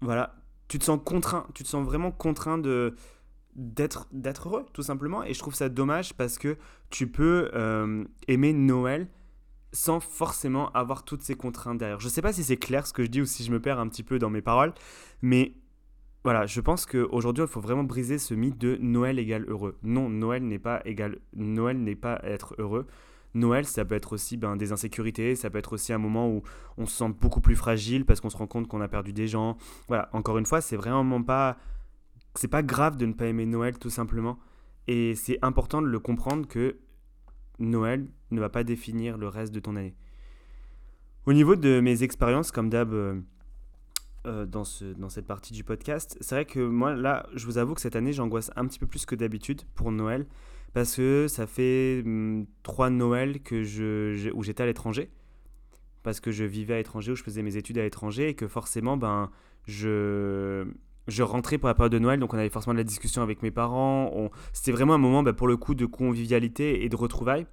voilà, 0.01 0.35
tu 0.69 0.79
te 0.79 0.85
sens 0.85 0.99
contraint, 1.05 1.47
tu 1.55 1.63
te 1.63 1.69
sens 1.69 1.85
vraiment 1.85 2.11
contraint 2.11 2.59
de 2.59 2.95
d'être 3.55 4.07
d'être 4.13 4.49
heureux 4.49 4.67
tout 4.75 4.83
simplement 4.83 5.25
et 5.25 5.33
je 5.33 5.39
trouve 5.39 5.55
ça 5.55 5.71
dommage 5.71 6.13
parce 6.13 6.37
que 6.37 6.59
tu 6.91 7.07
peux 7.07 7.51
euh, 7.55 8.05
aimer 8.29 8.53
Noël 8.53 9.09
sans 9.73 10.01
forcément 10.01 10.71
avoir 10.73 11.05
toutes 11.05 11.23
ces 11.23 11.35
contraintes 11.35 11.79
derrière. 11.79 12.01
Je 12.01 12.09
sais 12.09 12.23
pas 12.23 12.33
si 12.33 12.45
c'est 12.45 12.57
clair 12.57 12.87
ce 12.87 12.93
que 12.93 13.05
je 13.05 13.11
dis 13.11 13.21
ou 13.21 13.27
si 13.27 13.45
je 13.45 13.53
me 13.53 13.61
perds 13.61 13.79
un 13.79 13.89
petit 13.89 14.03
peu 14.03 14.19
dans 14.19 14.31
mes 14.31 14.43
paroles, 14.43 14.73
mais 15.23 15.55
voilà, 16.27 16.45
je 16.45 16.61
pense 16.61 16.87
qu'aujourd'hui, 16.87 17.45
il 17.45 17.49
faut 17.49 17.61
vraiment 17.61 17.85
briser 17.85 18.19
ce 18.19 18.35
mythe 18.35 18.59
de 18.59 18.77
Noël 18.81 19.21
égale 19.21 19.45
heureux. 19.47 19.79
Non, 19.85 20.09
Noël 20.09 20.43
n'est 20.43 20.59
pas 20.59 20.83
égal, 20.85 21.21
Noël 21.37 21.81
n'est 21.81 21.95
pas 21.95 22.19
être 22.25 22.57
heureux. 22.59 22.89
Noël, 23.37 23.67
ça 23.67 23.85
peut 23.85 23.95
être 23.95 24.15
aussi 24.15 24.37
ben, 24.37 24.57
des 24.57 24.73
insécurités, 24.73 25.37
ça 25.37 25.51
peut 25.51 25.59
être 25.59 25.75
aussi 25.75 25.93
un 25.93 25.99
moment 25.99 26.29
où 26.29 26.43
on 26.79 26.87
se 26.87 26.97
sent 26.97 27.15
beaucoup 27.21 27.41
plus 27.41 27.55
fragile 27.55 28.05
parce 28.05 28.21
qu'on 28.21 28.31
se 28.31 28.37
rend 28.37 28.47
compte 28.47 28.67
qu'on 28.67 28.81
a 28.81 28.89
perdu 28.89 29.13
des 29.13 29.29
gens. 29.29 29.57
Voilà, 29.89 30.09
encore 30.13 30.39
une 30.39 30.47
fois, 30.47 30.61
c'est 30.61 30.77
vraiment 30.77 31.23
pas. 31.23 31.57
C'est 32.35 32.49
pas 32.49 32.63
grave 32.63 32.97
de 32.97 33.07
ne 33.07 33.13
pas 33.13 33.27
aimer 33.27 33.47
Noël 33.47 33.79
tout 33.79 33.91
simplement. 33.91 34.39
Et 34.89 35.15
c'est 35.15 35.39
important 35.43 35.81
de 35.83 35.87
le 35.87 35.99
comprendre 35.99 36.47
que 36.47 36.77
Noël 37.59 38.07
ne 38.31 38.41
va 38.41 38.49
pas 38.49 38.65
définir 38.65 39.17
le 39.19 39.29
reste 39.29 39.53
de 39.53 39.61
ton 39.61 39.77
année. 39.77 39.95
Au 41.25 41.33
niveau 41.33 41.57
de 41.57 41.81
mes 41.81 42.03
expériences, 42.03 42.53
comme 42.53 42.69
d'hab 42.69 42.93
euh, 42.93 43.21
euh, 44.27 44.47
dans, 44.47 44.65
ce, 44.65 44.85
dans 44.85 45.09
cette 45.09 45.27
partie 45.27 45.55
du 45.55 45.65
podcast, 45.65 46.17
c'est 46.21 46.35
vrai 46.35 46.45
que 46.45 46.61
moi, 46.61 46.95
là, 46.95 47.27
je 47.35 47.47
vous 47.47 47.59
avoue 47.59 47.75
que 47.75 47.81
cette 47.81 47.97
année, 47.97 48.13
j'angoisse 48.13 48.51
un 48.55 48.67
petit 48.67 48.79
peu 48.79 48.87
plus 48.87 49.07
que 49.07 49.15
d'habitude 49.15 49.63
pour 49.75 49.91
Noël 49.91 50.27
parce 50.77 50.95
que 50.95 51.27
ça 51.27 51.47
fait 51.47 52.03
hmm, 52.05 52.45
trois 52.63 52.91
Noëls 52.91 53.41
que 53.41 53.63
je, 53.63 54.31
où 54.35 54.43
j'étais 54.43 54.63
à 54.63 54.67
l'étranger, 54.67 55.09
parce 56.03 56.21
que 56.21 56.31
je 56.31 56.45
vivais 56.45 56.75
à 56.75 56.77
l'étranger, 56.77 57.13
où 57.13 57.17
je 57.17 57.23
faisais 57.23 57.43
mes 57.43 57.57
études 57.57 57.79
à 57.79 57.83
l'étranger, 57.83 58.29
et 58.29 58.35
que 58.35 58.47
forcément, 58.47 58.99
ben, 58.99 59.31
je, 59.65 60.67
je 61.09 61.23
rentrais 61.23 61.57
pour 61.57 61.69
la 61.69 61.75
période 61.75 61.93
de 61.93 61.99
Noël, 61.99 62.21
donc 62.21 62.35
on 62.35 62.37
avait 62.37 62.51
forcément 62.51 62.75
de 62.75 62.79
la 62.79 62.85
discussion 62.85 63.23
avec 63.23 63.43
mes 63.43 63.51
parents. 63.51 64.31
C'était 64.53 64.71
vraiment 64.71 64.93
un 64.93 64.99
moment, 64.99 65.23
ben, 65.23 65.33
pour 65.33 65.49
le 65.49 65.57
coup, 65.57 65.75
de 65.75 65.87
convivialité 65.87 66.85
et 66.85 66.91
de 66.91 66.97
retrouvailles. 66.97 67.47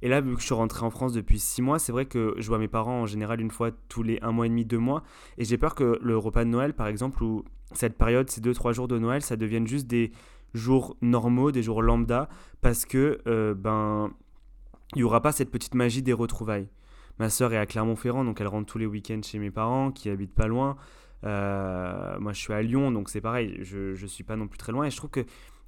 Et 0.00 0.08
là, 0.08 0.22
vu 0.22 0.34
que 0.34 0.40
je 0.40 0.46
suis 0.46 0.54
rentré 0.54 0.86
en 0.86 0.90
France 0.90 1.12
depuis 1.12 1.40
six 1.40 1.60
mois, 1.60 1.78
c'est 1.78 1.92
vrai 1.92 2.06
que 2.06 2.34
je 2.38 2.48
vois 2.48 2.58
mes 2.58 2.68
parents 2.68 3.02
en 3.02 3.06
général 3.06 3.42
une 3.42 3.50
fois 3.50 3.70
tous 3.90 4.02
les 4.02 4.18
un 4.22 4.32
mois 4.32 4.46
et 4.46 4.48
demi, 4.48 4.64
deux 4.64 4.78
mois. 4.78 5.02
Et 5.36 5.44
j'ai 5.44 5.58
peur 5.58 5.74
que 5.74 5.98
le 6.00 6.16
repas 6.16 6.44
de 6.44 6.48
Noël, 6.48 6.72
par 6.72 6.86
exemple, 6.86 7.22
ou 7.22 7.44
cette 7.74 7.98
période, 7.98 8.30
ces 8.30 8.40
deux, 8.40 8.54
trois 8.54 8.72
jours 8.72 8.88
de 8.88 8.98
Noël, 8.98 9.20
ça 9.20 9.36
devienne 9.36 9.66
juste 9.66 9.86
des, 9.86 10.10
jours 10.54 10.96
normaux, 11.00 11.52
des 11.52 11.62
jours 11.62 11.82
lambda, 11.82 12.28
parce 12.60 12.84
que 12.84 13.18
euh, 13.26 13.54
ben 13.54 14.12
il 14.94 14.98
n'y 14.98 15.04
aura 15.04 15.22
pas 15.22 15.32
cette 15.32 15.50
petite 15.50 15.74
magie 15.74 16.02
des 16.02 16.12
retrouvailles. 16.12 16.68
Ma 17.18 17.30
sœur 17.30 17.52
est 17.52 17.58
à 17.58 17.66
Clermont-Ferrand, 17.66 18.24
donc 18.24 18.40
elle 18.40 18.46
rentre 18.46 18.70
tous 18.70 18.78
les 18.78 18.86
week-ends 18.86 19.20
chez 19.22 19.38
mes 19.38 19.50
parents 19.50 19.90
qui 19.90 20.10
habitent 20.10 20.34
pas 20.34 20.46
loin. 20.46 20.76
Euh, 21.24 22.18
moi, 22.18 22.32
je 22.32 22.40
suis 22.40 22.52
à 22.52 22.62
Lyon, 22.62 22.90
donc 22.90 23.08
c'est 23.08 23.20
pareil, 23.20 23.58
je 23.62 24.00
ne 24.00 24.06
suis 24.06 24.24
pas 24.24 24.36
non 24.36 24.48
plus 24.48 24.58
très 24.58 24.72
loin. 24.72 24.84
Et 24.84 24.90
je 24.90 24.96
trouve 24.96 25.10
que 25.10 25.24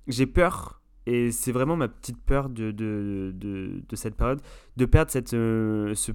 j'ai 0.09 0.27
peur, 0.27 0.83
et 1.07 1.31
c'est 1.31 1.53
vraiment 1.53 1.77
ma 1.77 1.89
petite 1.89 2.23
peur 2.23 2.49
de, 2.49 2.71
de, 2.71 3.33
de, 3.35 3.97
cette 3.97 4.17
période, 4.17 4.41
de 4.77 4.85
perdre 4.85 5.11
cette, 5.11 5.35
euh, 5.35 5.95
ce 5.95 6.13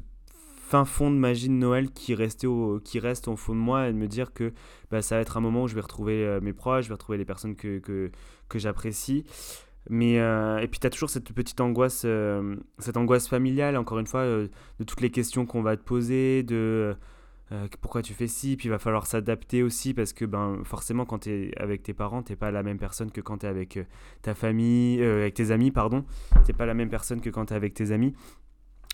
fin 0.70 0.86
fond 0.86 1.10
de 1.10 1.16
magie 1.16 1.50
de 1.50 1.54
Noël 1.54 1.90
qui, 1.90 2.14
restait 2.14 2.48
qui 2.84 3.00
reste 3.00 3.28
au 3.28 3.36
fond 3.36 3.56
de 3.56 3.60
moi 3.60 3.88
et 3.88 3.92
de 3.92 3.98
me 3.98 4.08
dire 4.08 4.34
que 4.34 4.54
bah, 4.92 5.02
ça 5.02 5.16
va 5.16 5.22
être 5.22 5.36
un 5.36 5.40
moment 5.40 5.64
où 5.64 5.68
je 5.68 5.74
vais 5.74 5.82
retrouver 5.82 6.24
euh, 6.24 6.40
mes 6.42 6.54
proches, 6.54 6.84
je 6.84 6.90
vais 6.90 6.94
retrouver 6.94 7.18
les 7.18 7.26
personnes 7.26 7.56
que, 7.56 7.80
que, 7.80 8.12
que 8.48 8.60
j'apprécie. 8.60 9.26
Mais, 9.90 10.20
euh, 10.20 10.60
et 10.60 10.68
puis 10.68 10.80
tu 10.80 10.86
as 10.86 10.92
toujours 10.92 11.10
cette 11.10 11.34
petite 11.34 11.60
angoisse, 11.60 12.04
euh, 12.06 12.56
cette 12.78 12.98
angoisse 12.98 13.28
familiale, 13.28 13.78
encore 13.78 13.98
une 13.98 14.06
fois, 14.06 14.26
de 14.26 14.50
toutes 14.86 15.02
les 15.02 15.10
questions 15.10 15.48
qu'on 15.48 15.64
va 15.64 15.76
te 15.76 15.82
poser, 15.82 16.44
de 16.44 16.96
pourquoi 17.82 18.04
tu 18.04 18.14
fais 18.14 18.28
ci, 18.28 18.56
puis 18.56 18.68
il 18.68 18.70
va 18.70 18.78
falloir 18.78 19.08
s'adapter 19.08 19.64
aussi 19.64 19.96
parce 19.96 20.14
que 20.14 20.24
ben, 20.24 20.62
forcément 20.66 21.06
quand 21.06 21.22
tu 21.22 21.32
es 21.32 21.52
avec 21.58 21.82
tes 21.82 21.96
parents, 21.96 22.22
tu 22.22 22.36
pas 22.36 22.52
la 22.52 22.62
même 22.62 22.78
personne 22.78 23.10
que 23.10 23.22
quand 23.22 23.40
tu 23.40 23.48
es 23.48 23.50
avec 23.50 23.80
ta 24.22 24.36
famille, 24.36 25.02
avec 25.02 25.34
tes 25.34 25.50
amis, 25.50 25.72
pardon. 25.72 26.06
Tu 26.46 26.54
pas 26.54 26.68
la 26.68 26.76
même 26.76 26.92
personne 26.92 27.22
que 27.22 27.32
quand 27.32 27.48
tu 27.48 27.54
es 27.54 27.56
avec 27.56 27.74
tes 27.74 27.90
amis. 27.90 28.14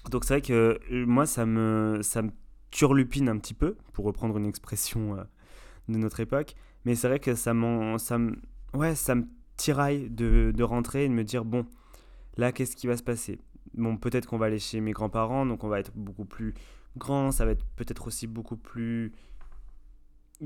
Donc 0.09 0.23
c'est 0.25 0.35
vrai 0.35 0.41
que 0.41 0.79
euh, 0.91 1.05
moi, 1.05 1.25
ça 1.25 1.45
me, 1.45 1.99
ça 2.01 2.21
me 2.21 2.31
turlupine 2.71 3.29
un 3.29 3.37
petit 3.37 3.53
peu, 3.53 3.75
pour 3.93 4.05
reprendre 4.05 4.37
une 4.37 4.45
expression 4.45 5.17
euh, 5.17 5.23
de 5.87 5.97
notre 5.97 6.19
époque. 6.19 6.55
Mais 6.85 6.95
c'est 6.95 7.07
vrai 7.07 7.19
que 7.19 7.33
ça, 7.35 7.53
ça, 7.97 8.17
me, 8.17 8.35
ouais, 8.73 8.95
ça 8.95 9.15
me 9.15 9.25
tiraille 9.57 10.09
de, 10.09 10.51
de 10.55 10.63
rentrer 10.63 11.05
et 11.05 11.07
de 11.07 11.13
me 11.13 11.23
dire, 11.23 11.45
bon, 11.45 11.65
là, 12.37 12.51
qu'est-ce 12.51 12.75
qui 12.75 12.87
va 12.87 12.97
se 12.97 13.03
passer? 13.03 13.39
Bon, 13.73 13.97
peut-être 13.97 14.27
qu'on 14.27 14.37
va 14.37 14.45
aller 14.47 14.59
chez 14.59 14.81
mes 14.81 14.91
grands-parents, 14.91 15.45
donc 15.45 15.63
on 15.63 15.67
va 15.67 15.79
être 15.79 15.91
beaucoup 15.95 16.25
plus 16.25 16.53
grand, 16.97 17.31
ça 17.31 17.45
va 17.45 17.51
être 17.51 17.65
peut-être 17.75 18.07
aussi 18.07 18.27
beaucoup 18.27 18.57
plus... 18.57 19.11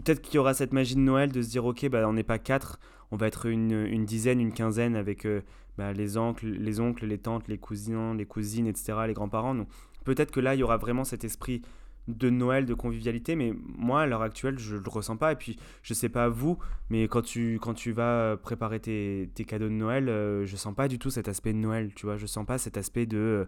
Peut-être 0.03 0.22
qu'il 0.22 0.36
y 0.36 0.38
aura 0.38 0.53
cette 0.53 0.74
magie 0.74 0.96
de 0.96 1.01
Noël 1.01 1.32
de 1.32 1.41
se 1.41 1.50
dire, 1.50 1.65
ok, 1.65 1.88
bah, 1.89 2.08
on 2.08 2.13
n'est 2.13 2.24
pas 2.24 2.39
quatre, 2.39 2.79
on 3.12 3.18
va 3.18 3.27
être 3.27 3.48
une, 3.48 3.72
une 3.72 4.06
dizaine, 4.06 4.39
une 4.39 4.53
quinzaine 4.53 4.96
avec 4.96 5.25
euh, 5.25 5.41
bah, 5.77 5.94
les, 5.94 6.18
oncles, 6.18 6.48
les 6.48 6.79
oncles, 6.79 7.06
les 7.06 7.18
tantes, 7.18 7.48
les 7.48 7.58
cousins, 7.58 8.13
les 8.13 8.25
cousines, 8.25 8.68
etc., 8.68 9.00
les 9.08 9.13
grands-parents. 9.13 9.56
Donc 9.56 9.68
peut-être 10.03 10.32
que 10.32 10.39
là, 10.39 10.56
il 10.56 10.60
y 10.60 10.63
aura 10.63 10.77
vraiment 10.77 11.03
cet 11.03 11.24
esprit 11.24 11.62
de 12.10 12.29
Noël, 12.29 12.65
de 12.65 12.74
convivialité, 12.74 13.36
mais 13.36 13.53
moi, 13.77 14.01
à 14.01 14.06
l'heure 14.08 14.24
actuelle, 14.24 14.58
je 14.58 14.75
ne 14.75 14.82
le 14.82 14.89
ressens 14.89 15.18
pas. 15.18 15.32
Et 15.32 15.36
puis, 15.36 15.58
je 15.84 15.94
sais 15.94 16.10
pas 16.10 16.27
vous, 16.27 16.58
mais 16.89 17.08
quand 17.08 17.22
tu, 17.22 17.60
vas 17.91 18.38
préparer 18.38 18.79
tes, 18.79 19.29
cadeaux 19.48 19.70
de 19.70 19.74
Noël, 19.74 20.06
je 20.06 20.12
euh, 20.12 20.46
je 20.46 20.56
sens 20.56 20.75
pas 20.75 20.88
du 20.88 21.00
tout 21.00 21.10
cet 21.10 21.27
aspect 21.27 21.53
de 21.53 21.60
Noël, 21.60 21.94
tu 21.96 22.06
vois. 22.06 22.18
Je 22.18 22.25
sens 22.25 22.46
pas 22.46 22.58
cet 22.58 22.77
aspect 22.77 23.06
de... 23.06 23.48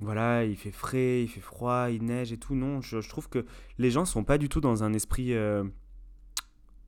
Voilà, 0.00 0.44
il 0.44 0.56
fait 0.56 0.70
frais, 0.70 1.22
il 1.22 1.28
fait 1.28 1.40
froid, 1.40 1.88
il 1.90 2.04
neige 2.04 2.32
et 2.32 2.36
tout. 2.36 2.54
Non, 2.54 2.80
je, 2.80 2.98
trouve 3.08 3.28
que 3.28 3.46
les 3.78 3.90
gens 3.90 4.04
sont 4.04 4.24
pas 4.24 4.38
du 4.38 4.48
tout 4.48 4.60
dans 4.60 4.84
un 4.84 4.92
esprit... 4.92 5.34
Euh, 5.34 5.64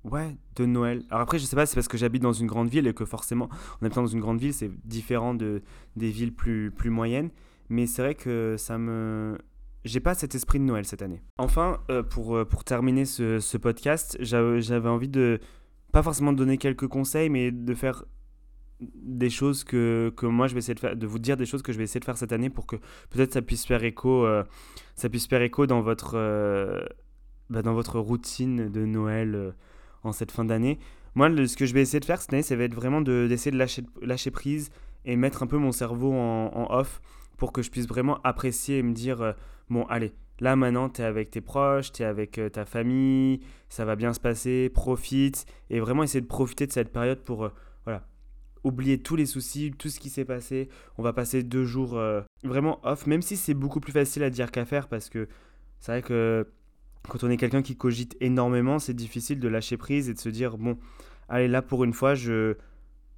Ouais, 0.04 0.36
de 0.56 0.64
Noël. 0.64 1.02
Alors 1.10 1.22
après, 1.22 1.38
je 1.38 1.44
sais 1.44 1.56
pas, 1.56 1.66
c'est 1.66 1.74
parce 1.74 1.88
que 1.88 1.98
j'habite 1.98 2.22
dans 2.22 2.32
une 2.32 2.46
grande 2.46 2.68
ville 2.68 2.86
et 2.86 2.94
que 2.94 3.04
forcément, 3.04 3.48
en 3.80 3.84
habitant 3.84 4.02
dans 4.02 4.06
une 4.06 4.20
grande 4.20 4.40
ville, 4.40 4.54
c'est 4.54 4.70
différent 4.86 5.34
de, 5.34 5.62
des 5.96 6.10
villes 6.10 6.32
plus, 6.32 6.70
plus 6.70 6.90
moyennes. 6.90 7.30
Mais 7.68 7.86
c'est 7.86 8.02
vrai 8.02 8.14
que 8.14 8.54
ça 8.56 8.78
me. 8.78 9.36
J'ai 9.84 10.00
pas 10.00 10.14
cet 10.14 10.34
esprit 10.34 10.58
de 10.58 10.64
Noël 10.64 10.84
cette 10.84 11.02
année. 11.02 11.22
Enfin, 11.36 11.78
euh, 11.90 12.02
pour, 12.02 12.36
euh, 12.36 12.44
pour 12.44 12.64
terminer 12.64 13.04
ce, 13.04 13.38
ce 13.40 13.56
podcast, 13.56 14.16
j'avais 14.20 14.88
envie 14.88 15.08
de. 15.08 15.40
Pas 15.92 16.02
forcément 16.02 16.32
de 16.32 16.38
donner 16.38 16.58
quelques 16.58 16.86
conseils, 16.86 17.28
mais 17.30 17.50
de 17.50 17.74
faire 17.74 18.04
des 18.80 19.30
choses 19.30 19.64
que, 19.64 20.12
que 20.16 20.26
moi 20.26 20.46
je 20.46 20.54
vais 20.54 20.58
essayer 20.58 20.74
de 20.74 20.80
faire, 20.80 20.96
de 20.96 21.06
vous 21.06 21.18
dire 21.18 21.36
des 21.36 21.46
choses 21.46 21.62
que 21.62 21.72
je 21.72 21.78
vais 21.78 21.84
essayer 21.84 22.00
de 22.00 22.04
faire 22.04 22.16
cette 22.16 22.32
année 22.32 22.50
pour 22.50 22.66
que 22.66 22.76
peut-être 23.10 23.32
ça 23.32 23.42
puisse 23.42 23.66
faire 23.66 23.82
écho, 23.82 24.24
euh, 24.24 24.44
ça 24.94 25.08
puisse 25.08 25.26
faire 25.26 25.42
écho 25.42 25.66
dans 25.66 25.80
votre, 25.80 26.12
bah, 27.50 27.62
dans 27.62 27.74
votre 27.74 27.98
routine 27.98 28.70
de 28.70 28.84
Noël 28.84 29.54
en 30.04 30.12
cette 30.12 30.30
fin 30.30 30.44
d'année. 30.44 30.78
Moi, 31.14 31.30
ce 31.46 31.56
que 31.56 31.66
je 31.66 31.74
vais 31.74 31.82
essayer 31.82 32.00
de 32.00 32.04
faire 32.04 32.20
cette 32.20 32.32
année, 32.32 32.42
ça 32.42 32.54
va 32.54 32.64
être 32.64 32.74
vraiment 32.74 33.00
d'essayer 33.00 33.50
de, 33.50 33.58
lâcher, 33.58 33.82
lâcher 34.02 34.30
prise 34.30 34.70
et 35.04 35.16
mettre 35.16 35.42
un 35.42 35.46
peu 35.46 35.56
mon 35.56 35.72
cerveau 35.72 36.12
en, 36.12 36.66
off 36.70 37.00
pour 37.36 37.52
que 37.52 37.62
je 37.62 37.70
puisse 37.70 37.88
vraiment 37.88 38.20
apprécier 38.22 38.78
et 38.78 38.82
me 38.82 38.92
dire, 38.92 39.22
euh, 39.22 39.32
bon, 39.70 39.84
allez, 39.86 40.12
là 40.40 40.54
maintenant, 40.56 40.88
tu 40.88 41.02
es 41.02 41.04
avec 41.04 41.30
tes 41.30 41.40
proches, 41.40 41.92
tu 41.92 42.02
es 42.02 42.04
avec 42.04 42.38
euh, 42.38 42.48
ta 42.48 42.64
famille, 42.64 43.40
ça 43.68 43.84
va 43.84 43.96
bien 43.96 44.12
se 44.12 44.20
passer, 44.20 44.68
profite, 44.68 45.46
et 45.70 45.80
vraiment 45.80 46.02
essayer 46.02 46.20
de 46.20 46.26
profiter 46.26 46.66
de 46.66 46.72
cette 46.72 46.92
période 46.92 47.20
pour, 47.20 47.46
euh, 47.46 47.52
oublier 48.64 48.98
tous 48.98 49.16
les 49.16 49.26
soucis, 49.26 49.72
tout 49.76 49.88
ce 49.88 50.00
qui 50.00 50.10
s'est 50.10 50.24
passé. 50.24 50.68
On 50.96 51.02
va 51.02 51.12
passer 51.12 51.42
deux 51.42 51.64
jours 51.64 52.00
vraiment 52.44 52.80
off, 52.84 53.06
même 53.06 53.22
si 53.22 53.36
c'est 53.36 53.54
beaucoup 53.54 53.80
plus 53.80 53.92
facile 53.92 54.22
à 54.22 54.30
dire 54.30 54.50
qu'à 54.50 54.64
faire, 54.64 54.88
parce 54.88 55.08
que 55.08 55.28
c'est 55.80 55.92
vrai 55.92 56.02
que 56.02 56.46
quand 57.08 57.24
on 57.24 57.30
est 57.30 57.36
quelqu'un 57.36 57.62
qui 57.62 57.76
cogite 57.76 58.16
énormément, 58.20 58.78
c'est 58.78 58.94
difficile 58.94 59.40
de 59.40 59.48
lâcher 59.48 59.76
prise 59.76 60.08
et 60.08 60.14
de 60.14 60.18
se 60.18 60.28
dire 60.28 60.58
bon, 60.58 60.78
allez 61.28 61.48
là 61.48 61.62
pour 61.62 61.84
une 61.84 61.92
fois, 61.92 62.14
je 62.14 62.56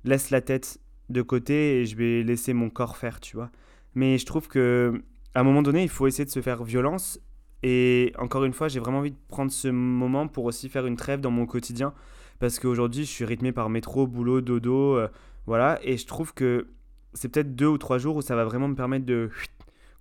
laisse 0.04 0.30
la 0.30 0.40
tête 0.40 0.80
de 1.08 1.22
côté 1.22 1.80
et 1.80 1.86
je 1.86 1.96
vais 1.96 2.22
laisser 2.22 2.52
mon 2.52 2.70
corps 2.70 2.96
faire, 2.96 3.20
tu 3.20 3.36
vois. 3.36 3.50
Mais 3.94 4.18
je 4.18 4.26
trouve 4.26 4.48
que 4.48 5.02
à 5.34 5.40
un 5.40 5.42
moment 5.42 5.62
donné, 5.62 5.82
il 5.82 5.88
faut 5.88 6.06
essayer 6.06 6.24
de 6.24 6.30
se 6.30 6.40
faire 6.40 6.62
violence 6.62 7.20
et 7.62 8.12
encore 8.18 8.44
une 8.44 8.52
fois, 8.52 8.68
j'ai 8.68 8.80
vraiment 8.80 8.98
envie 8.98 9.10
de 9.10 9.18
prendre 9.28 9.50
ce 9.50 9.68
moment 9.68 10.28
pour 10.28 10.44
aussi 10.44 10.68
faire 10.68 10.86
une 10.86 10.96
trêve 10.96 11.20
dans 11.20 11.30
mon 11.30 11.46
quotidien 11.46 11.92
parce 12.38 12.58
qu'aujourd'hui, 12.58 13.04
je 13.04 13.10
suis 13.10 13.24
rythmé 13.24 13.52
par 13.52 13.68
métro, 13.68 14.06
boulot, 14.06 14.40
dodo, 14.40 14.96
euh, 14.96 15.08
voilà, 15.46 15.78
et 15.82 15.96
je 15.96 16.06
trouve 16.06 16.34
que 16.34 16.68
c'est 17.14 17.28
peut-être 17.28 17.54
deux 17.54 17.66
ou 17.66 17.78
trois 17.78 17.98
jours 17.98 18.16
où 18.16 18.22
ça 18.22 18.36
va 18.36 18.44
vraiment 18.44 18.68
me 18.68 18.74
permettre 18.74 19.06
de 19.06 19.30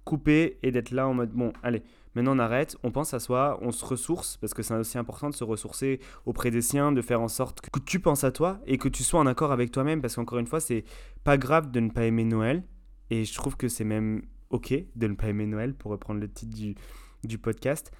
couper 0.05 0.60
et 0.63 0.72
d'être 0.72 0.91
là 0.91 1.08
en 1.08 1.13
mode 1.13 1.31
bon, 1.31 1.53
allez, 1.63 1.84
Maintenant, 2.15 2.36
on 2.36 2.39
arrête, 2.39 2.75
on 2.84 2.91
pense 2.91 3.13
à 3.13 3.19
soi, 3.19 3.60
on 3.62 3.72
se 3.72 3.86
ressource, 3.86 4.38
parce 4.38 4.53
que 4.53 4.63
c'est 4.63 4.74
aussi 4.74 4.98
important 4.98 5.29
de 5.29 5.36
se 5.36 5.43
ressourcer 5.43 6.00
auprès 6.25 6.50
des 6.50 6.62
siens, 6.62 6.91
de 6.91 7.01
faire 7.01 7.22
en 7.22 7.27
sorte 7.27 7.62
que 7.62 7.79
tu 7.79 8.00
penses 8.00 8.24
à 8.24 8.31
toi 8.31 8.60
et 8.65 8.77
que 8.79 8.89
tu 8.89 9.03
sois 9.03 9.19
en 9.19 9.27
accord 9.27 9.51
avec 9.51 9.72
toi-même, 9.72 10.01
parce 10.01 10.15
qu'encore 10.15 10.39
une 10.39 10.48
fois, 10.48 10.60
c'est 10.60 10.84
pas 11.24 11.38
grave 11.38 11.69
de 11.69 11.79
ne 11.79 11.89
pas 11.89 12.05
aimer 12.05 12.24
Noël, 12.24 12.63
et 13.12 13.25
je 13.25 13.34
trouve 13.34 13.58
que 13.58 13.67
c'est 13.67 13.84
même 13.84 14.24
ok 14.50 14.74
de 14.96 15.08
ne 15.08 15.13
pas 15.13 15.27
aimer 15.27 15.46
Noël, 15.46 15.75
pour 15.75 15.91
reprendre 15.91 16.19
le 16.19 16.27
titre 16.27 16.55
du, 16.55 16.75
du 17.24 17.38
podcast. 17.38 17.91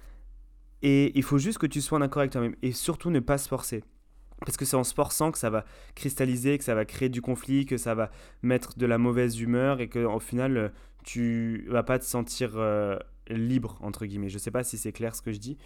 Et 0.82 1.16
il 1.16 1.22
faut 1.22 1.38
juste 1.38 1.58
que 1.58 1.66
tu 1.66 1.80
sois 1.80 1.98
en 1.98 2.02
accord 2.02 2.20
avec 2.20 2.32
toi-même, 2.32 2.56
et 2.62 2.72
surtout 2.72 3.10
ne 3.10 3.20
pas 3.20 3.38
se 3.38 3.46
forcer. 3.46 3.84
Parce 4.44 4.56
que 4.56 4.64
c'est 4.64 4.76
en 4.76 4.84
se 4.84 4.94
forçant 4.94 5.32
que 5.32 5.38
ça 5.38 5.50
va 5.50 5.64
cristalliser, 5.94 6.56
que 6.56 6.64
ça 6.64 6.74
va 6.74 6.84
créer 6.84 7.08
du 7.08 7.20
conflit, 7.20 7.66
que 7.66 7.76
ça 7.76 7.94
va 7.94 8.10
mettre 8.42 8.78
de 8.78 8.86
la 8.86 8.96
mauvaise 8.96 9.38
humeur 9.40 9.80
et 9.80 9.88
qu'au 9.88 10.20
final, 10.20 10.72
tu 11.04 11.66
vas 11.68 11.82
pas 11.82 11.98
te 11.98 12.04
sentir 12.04 12.52
euh, 12.56 12.96
libre, 13.28 13.78
entre 13.82 14.06
guillemets. 14.06 14.28
Je 14.28 14.38
sais 14.38 14.50
pas 14.50 14.64
si 14.64 14.78
c'est 14.78 14.92
clair 14.92 15.14
ce 15.14 15.22
que 15.22 15.32
je 15.32 15.38
dis. 15.38 15.58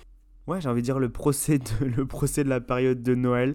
Ouais, 0.47 0.61
j'ai 0.61 0.69
envie 0.69 0.83
de 0.83 0.85
dire 0.85 0.99
le 0.99 1.09
procès 1.09 1.59
de, 1.59 2.43
la 2.49 2.61
période 2.61 3.02
de 3.02 3.14
Noël. 3.14 3.54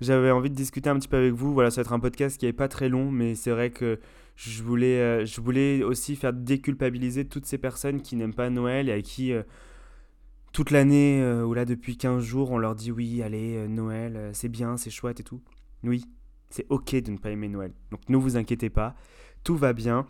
J'avais 0.00 0.30
envie 0.30 0.50
de 0.50 0.54
discuter 0.54 0.88
un 0.88 0.98
petit 0.98 1.08
peu 1.08 1.16
avec 1.16 1.32
vous. 1.32 1.52
Voilà, 1.52 1.70
ça 1.70 1.76
va 1.76 1.82
être 1.82 1.92
un 1.92 2.00
podcast 2.00 2.38
qui 2.38 2.46
n'est 2.46 2.52
pas 2.52 2.68
très 2.68 2.88
long, 2.88 3.10
mais 3.10 3.34
c'est 3.34 3.50
vrai 3.50 3.70
que 3.70 3.98
je 4.36 4.62
voulais, 4.62 5.00
euh, 5.00 5.26
je 5.26 5.40
voulais 5.40 5.82
aussi 5.82 6.16
faire 6.16 6.32
déculpabiliser 6.32 7.26
toutes 7.26 7.46
ces 7.46 7.58
personnes 7.58 8.00
qui 8.00 8.16
n'aiment 8.16 8.34
pas 8.34 8.48
Noël 8.48 8.88
et 8.88 8.92
à 8.92 9.02
qui 9.02 9.32
euh, 9.32 9.42
toute 10.52 10.70
l'année, 10.70 11.24
ou 11.44 11.54
là 11.54 11.64
depuis 11.64 11.96
15 11.96 12.22
jours, 12.22 12.50
on 12.50 12.58
leur 12.58 12.74
dit 12.74 12.90
oui, 12.90 13.22
allez, 13.22 13.68
Noël, 13.68 14.30
c'est 14.32 14.48
bien, 14.48 14.76
c'est 14.76 14.90
chouette 14.90 15.20
et 15.20 15.24
tout. 15.24 15.40
Oui, 15.84 16.04
c'est 16.50 16.66
ok 16.68 16.96
de 16.96 17.12
ne 17.12 17.18
pas 17.18 17.30
aimer 17.30 17.48
Noël. 17.48 17.72
Donc 17.90 18.00
ne 18.08 18.16
vous 18.16 18.36
inquiétez 18.36 18.70
pas, 18.70 18.94
tout 19.44 19.56
va 19.56 19.72
bien. 19.72 20.06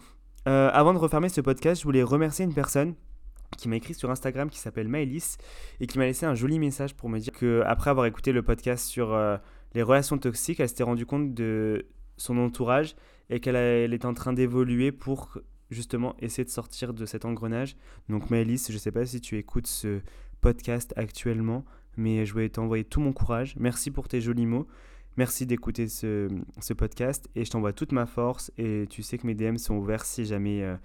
Euh, 0.49 0.71
avant 0.73 0.95
de 0.95 0.99
refermer 0.99 1.29
ce 1.29 1.41
podcast, 1.41 1.81
je 1.81 1.85
voulais 1.85 2.03
remercier 2.03 2.45
une 2.45 2.55
personne 2.55 2.95
qui 3.59 3.69
m'a 3.69 3.77
écrit 3.77 3.95
sur 3.95 4.11
Instagram 4.11 4.49
qui 4.49 4.59
s'appelle 4.59 4.89
Maëlys 4.89 5.37
et 5.81 5.87
qui 5.87 5.99
m'a 5.99 6.07
laissé 6.07 6.25
un 6.25 6.35
joli 6.35 6.59
message 6.59 6.95
pour 6.95 7.09
me 7.09 7.19
dire 7.19 7.33
que 7.33 7.63
après 7.67 7.91
avoir 7.91 8.07
écouté 8.07 8.33
le 8.33 8.43
podcast 8.43 8.87
sur 8.87 9.13
euh, 9.13 9.37
les 9.75 9.83
relations 9.83 10.19
toxiques, 10.19 10.61
elle 10.61 10.69
s'était 10.69 10.83
rendue 10.83 11.07
compte 11.07 11.35
de 11.35 11.87
son 12.17 12.39
entourage 12.39 12.97
et 13.29 13.41
qu'elle 13.41 13.57
est 13.57 14.05
en 14.05 14.15
train 14.15 14.33
d'évoluer 14.33 14.93
pour 14.93 15.39
justement 15.71 16.17
essayer 16.21 16.45
de 16.45 16.51
sortir 16.51 16.95
de 16.95 17.07
cet 17.07 17.25
engrenage. 17.25 17.77
Donc 18.09 18.31
Maëlys, 18.31 18.69
je 18.69 18.73
ne 18.73 18.79
sais 18.79 18.93
pas 18.93 19.05
si 19.05 19.21
tu 19.21 19.37
écoutes 19.37 19.67
ce 19.67 20.01
podcast 20.41 20.93
actuellement, 20.97 21.65
mais 21.97 22.27
je 22.27 22.33
voulais 22.33 22.49
t'envoyer 22.49 22.85
tout 22.85 23.01
mon 23.01 23.13
courage. 23.13 23.55
Merci 23.59 23.91
pour 23.91 24.09
tes 24.09 24.21
jolis 24.21 24.47
mots. 24.47 24.67
Merci 25.17 25.45
d'écouter 25.45 25.89
ce, 25.89 26.29
podcast 26.77 27.29
et 27.35 27.45
je 27.45 27.51
t'envoie 27.51 27.73
toute 27.73 27.93
ma 27.93 28.07
force 28.07 28.53
et 28.57 28.87
tu 28.89 29.03
sais 29.03 29.19
que 29.19 29.27
mes 29.27 29.35
DM 29.35 29.57
sont 29.57 29.75
ouverts 29.75 30.05
si 30.05 30.25
jamais 30.25 30.63
euh, 30.63 30.77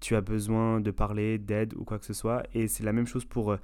tu 0.00 0.16
as 0.16 0.20
besoin 0.20 0.80
de 0.80 0.90
parler, 0.90 1.38
d'aide 1.38 1.74
ou 1.76 1.84
quoi 1.84 1.98
que 1.98 2.06
ce 2.06 2.14
soit. 2.14 2.42
Et 2.54 2.66
c'est 2.66 2.82
la 2.82 2.92
même 2.92 3.06
chose 3.06 3.24
pour 3.24 3.52
euh, 3.52 3.58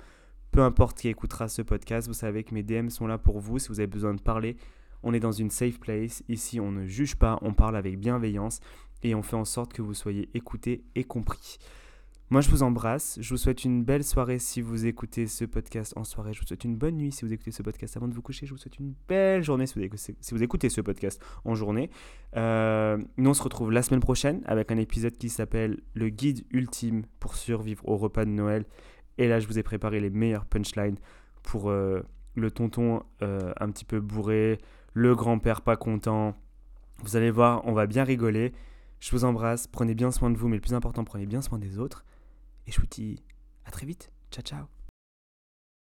peu 0.52 0.60
importe 0.60 0.98
qui 0.98 1.08
écoutera 1.08 1.48
ce 1.48 1.62
podcast. 1.62 2.06
Vous 2.06 2.14
savez 2.14 2.44
que 2.44 2.54
mes 2.54 2.62
DM 2.62 2.88
sont 2.90 3.06
là 3.06 3.18
pour 3.18 3.40
vous 3.40 3.58
si 3.58 3.68
vous 3.68 3.80
avez 3.80 3.86
besoin 3.86 4.14
de 4.14 4.20
parler. 4.20 4.56
On 5.02 5.14
est 5.14 5.20
dans 5.20 5.32
une 5.32 5.50
safe 5.50 5.80
place. 5.80 6.22
Ici, 6.28 6.60
on 6.60 6.70
ne 6.70 6.86
juge 6.86 7.16
pas, 7.16 7.38
on 7.42 7.54
parle 7.54 7.76
avec 7.76 7.98
bienveillance 7.98 8.60
et 9.02 9.14
on 9.14 9.22
fait 9.22 9.36
en 9.36 9.46
sorte 9.46 9.72
que 9.72 9.82
vous 9.82 9.94
soyez 9.94 10.28
écoutés 10.34 10.84
et 10.94 11.04
compris. 11.04 11.58
Moi, 12.32 12.42
je 12.42 12.48
vous 12.48 12.62
embrasse. 12.62 13.18
Je 13.20 13.28
vous 13.30 13.36
souhaite 13.36 13.64
une 13.64 13.82
belle 13.82 14.04
soirée 14.04 14.38
si 14.38 14.60
vous 14.60 14.86
écoutez 14.86 15.26
ce 15.26 15.44
podcast 15.44 15.92
en 15.96 16.04
soirée. 16.04 16.32
Je 16.32 16.40
vous 16.40 16.46
souhaite 16.46 16.62
une 16.62 16.76
bonne 16.76 16.94
nuit 16.96 17.10
si 17.10 17.24
vous 17.24 17.32
écoutez 17.32 17.50
ce 17.50 17.64
podcast 17.64 17.96
avant 17.96 18.06
de 18.06 18.14
vous 18.14 18.22
coucher. 18.22 18.46
Je 18.46 18.52
vous 18.52 18.56
souhaite 18.56 18.78
une 18.78 18.94
belle 19.08 19.42
journée 19.42 19.66
si 19.66 19.74
vous 19.74 19.82
écoutez, 19.84 20.14
si 20.20 20.32
vous 20.32 20.40
écoutez 20.40 20.68
ce 20.68 20.80
podcast 20.80 21.20
en 21.44 21.56
journée. 21.56 21.90
Euh, 22.36 22.98
nous, 23.16 23.30
on 23.30 23.34
se 23.34 23.42
retrouve 23.42 23.72
la 23.72 23.82
semaine 23.82 23.98
prochaine 23.98 24.42
avec 24.46 24.70
un 24.70 24.76
épisode 24.76 25.16
qui 25.18 25.28
s'appelle 25.28 25.80
Le 25.94 26.08
guide 26.08 26.44
ultime 26.52 27.02
pour 27.18 27.34
survivre 27.34 27.82
au 27.88 27.96
repas 27.96 28.24
de 28.24 28.30
Noël. 28.30 28.64
Et 29.18 29.26
là, 29.26 29.40
je 29.40 29.48
vous 29.48 29.58
ai 29.58 29.64
préparé 29.64 29.98
les 29.98 30.10
meilleurs 30.10 30.46
punchlines 30.46 30.98
pour 31.42 31.68
euh, 31.68 32.00
le 32.36 32.52
tonton 32.52 33.02
euh, 33.22 33.52
un 33.58 33.72
petit 33.72 33.84
peu 33.84 33.98
bourré, 33.98 34.60
le 34.92 35.16
grand-père 35.16 35.62
pas 35.62 35.76
content. 35.76 36.36
Vous 37.02 37.16
allez 37.16 37.32
voir, 37.32 37.62
on 37.66 37.72
va 37.72 37.88
bien 37.88 38.04
rigoler. 38.04 38.52
Je 39.00 39.10
vous 39.10 39.24
embrasse, 39.24 39.66
prenez 39.66 39.96
bien 39.96 40.12
soin 40.12 40.30
de 40.30 40.36
vous, 40.36 40.46
mais 40.46 40.58
le 40.58 40.62
plus 40.62 40.74
important, 40.74 41.02
prenez 41.02 41.26
bien 41.26 41.42
soin 41.42 41.58
des 41.58 41.80
autres. 41.80 42.04
Et 42.66 42.72
je 42.72 42.80
vous 42.80 42.86
dis 42.86 43.22
à 43.64 43.70
très 43.70 43.86
vite. 43.86 44.10
Ciao, 44.30 44.42
ciao. 44.42 44.79